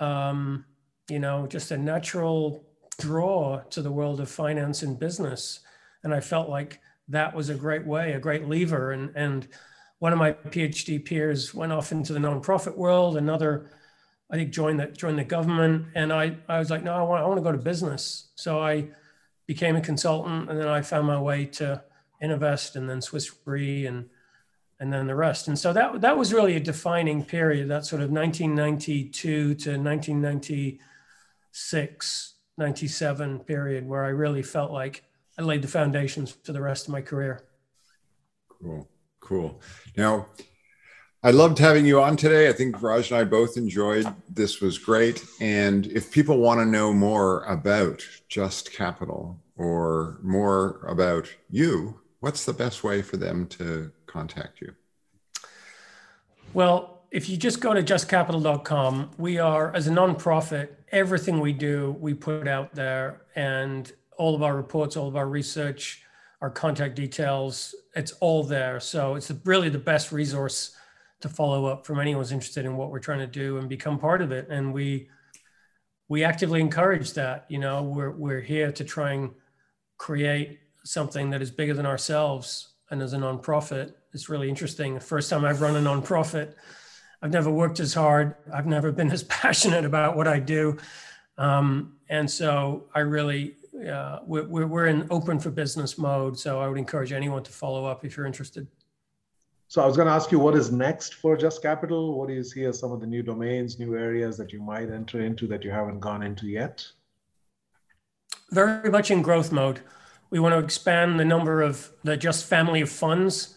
[0.00, 0.64] um,
[1.08, 2.64] you know, just a natural
[2.98, 5.60] draw to the world of finance and business,
[6.02, 8.92] and I felt like that was a great way, a great lever.
[8.92, 9.46] And and
[9.98, 13.16] one of my PhD peers went off into the nonprofit world.
[13.16, 13.70] Another,
[14.30, 17.22] I think, joined the joined the government, and I I was like, no, I want
[17.22, 18.28] I want to go to business.
[18.34, 18.88] So I
[19.46, 21.82] became a consultant, and then I found my way to
[22.22, 24.08] Innovest and then Swiss Re and
[24.80, 25.46] and then the rest.
[25.48, 32.34] And so that that was really a defining period, that sort of 1992 to 1996,
[32.56, 35.04] 97 period where I really felt like
[35.38, 37.44] I laid the foundations for the rest of my career.
[38.48, 38.88] Cool.
[39.24, 39.58] Cool.
[39.96, 40.26] Now,
[41.22, 42.50] I loved having you on today.
[42.50, 45.24] I think Raj and I both enjoyed this was great.
[45.40, 52.44] And if people want to know more about Just Capital or more about you, what's
[52.44, 54.74] the best way for them to contact you?
[56.52, 61.96] Well, if you just go to justcapital.com, we are, as a nonprofit, everything we do,
[61.98, 66.03] we put out there, and all of our reports, all of our research,
[66.44, 68.78] our contact details, it's all there.
[68.78, 70.76] So it's really the best resource
[71.22, 73.98] to follow up from anyone who's interested in what we're trying to do and become
[73.98, 74.48] part of it.
[74.50, 75.08] And we
[76.06, 77.46] we actively encourage that.
[77.48, 79.30] You know, we're we're here to try and
[79.96, 85.30] create something that is bigger than ourselves and as a nonprofit it's really interesting first
[85.30, 86.52] time i've run a nonprofit
[87.22, 90.76] i've never worked as hard i've never been as passionate about what i do
[91.38, 93.54] um, and so i really
[93.88, 97.84] uh, we're, we're in open for business mode so i would encourage anyone to follow
[97.84, 98.66] up if you're interested
[99.68, 102.34] so i was going to ask you what is next for just capital what do
[102.34, 105.46] you see as some of the new domains new areas that you might enter into
[105.46, 106.86] that you haven't gone into yet
[108.50, 109.80] very much in growth mode
[110.30, 113.56] we want to expand the number of the just family of funds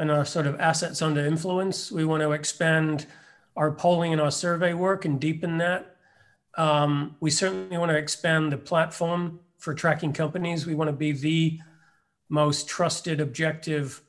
[0.00, 1.92] and our sort of assets under influence.
[1.92, 3.06] We want to expand
[3.56, 5.96] our polling and our survey work and deepen that.
[6.56, 10.66] Um, we certainly want to expand the platform for tracking companies.
[10.66, 11.60] We want to be the
[12.28, 14.02] most trusted, objective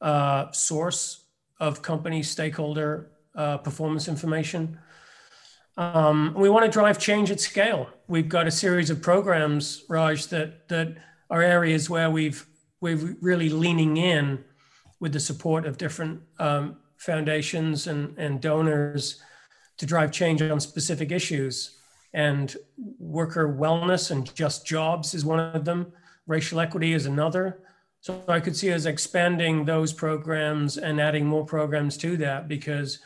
[0.00, 1.24] uh, source
[1.58, 4.78] of company stakeholder uh, performance information.
[5.76, 7.88] Um, we want to drive change at scale.
[8.06, 10.96] We've got a series of programs, Raj, that that
[11.30, 12.46] are areas where we've
[12.80, 14.44] we're really leaning in
[15.00, 19.20] with the support of different um, foundations and, and donors
[19.78, 21.78] to drive change on specific issues.
[22.14, 22.56] And
[22.98, 25.92] worker wellness and just jobs is one of them.
[26.26, 27.60] Racial equity is another.
[28.00, 33.00] So I could see us expanding those programs and adding more programs to that because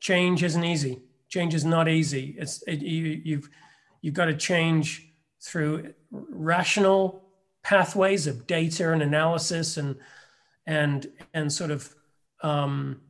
[0.00, 1.02] change isn't easy.
[1.28, 2.36] Change is not easy.
[2.38, 3.50] It's it, you, you've
[4.02, 5.08] you've got to change
[5.40, 7.24] through rational
[7.62, 9.96] pathways of data and analysis and
[10.66, 11.94] and and sort of
[12.42, 13.00] um,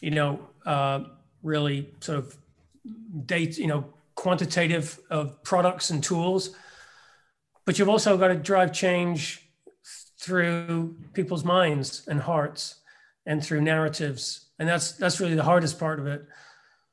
[0.00, 1.04] you know uh,
[1.42, 2.36] really sort of
[3.26, 6.54] date you know quantitative of products and tools
[7.64, 9.48] but you've also got to drive change
[10.20, 12.80] through people's minds and hearts
[13.26, 16.26] and through narratives and that's that's really the hardest part of it.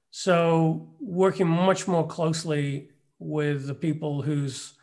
[0.09, 4.73] So working much more closely with the people whose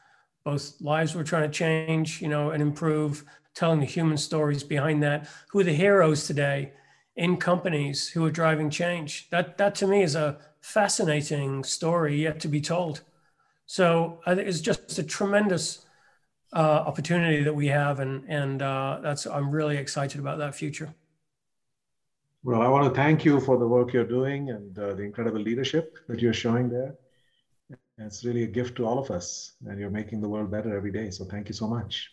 [0.45, 3.25] both lives we're trying to change, you know, and improve,
[3.55, 5.29] telling the human stories behind that.
[5.51, 6.73] Who are the heroes today
[7.19, 9.29] in companies who are driving change?
[9.31, 13.03] That that to me is a fascinating story yet to be told.
[13.67, 15.87] So I think it's just a tremendous
[16.55, 20.95] uh, opportunity that we have, and and uh, that's I'm really excited about that future.
[22.45, 25.41] Well, I want to thank you for the work you're doing and uh, the incredible
[25.41, 26.95] leadership that you're showing there.
[27.99, 30.93] It's really a gift to all of us, and you're making the world better every
[30.93, 31.11] day.
[31.11, 32.11] So thank you so much.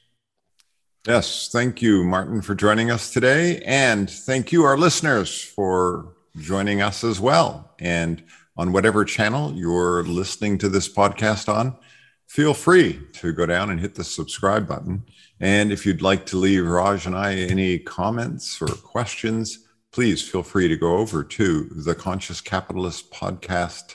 [1.07, 3.61] Yes, thank you, Martin, for joining us today.
[3.63, 7.75] And thank you, our listeners, for joining us as well.
[7.77, 8.23] And
[8.57, 11.77] on whatever channel you're listening to this podcast on,
[12.25, 15.03] feel free to go down and hit the subscribe button.
[15.39, 19.59] And if you'd like to leave Raj and I any comments or questions,
[19.91, 23.93] please feel free to go over to the Conscious Capitalist podcast.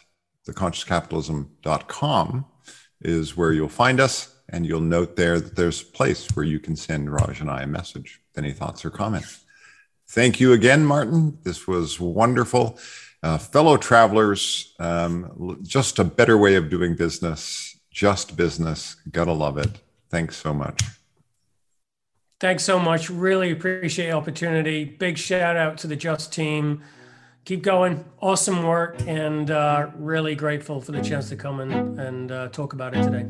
[0.49, 2.47] Theconsciouscapitalism.com
[3.01, 6.61] is where you'll find us, and you'll note there that there's a place where you
[6.61, 9.45] can send Raj and I a message with any thoughts or comments.
[10.09, 11.39] Thank you again, Martin.
[11.45, 12.79] This was wonderful.
[13.23, 18.97] Uh, fellow travelers, um, just a better way of doing business, just business.
[19.11, 19.81] Gotta love it.
[20.09, 20.83] Thanks so much.
[22.41, 23.11] Thanks so much.
[23.11, 24.85] Really appreciate the opportunity.
[24.85, 26.83] Big shout out to the Just team.
[27.45, 28.05] Keep going.
[28.19, 28.97] Awesome work.
[29.07, 33.03] And uh, really grateful for the chance to come and, and uh, talk about it
[33.03, 33.27] today.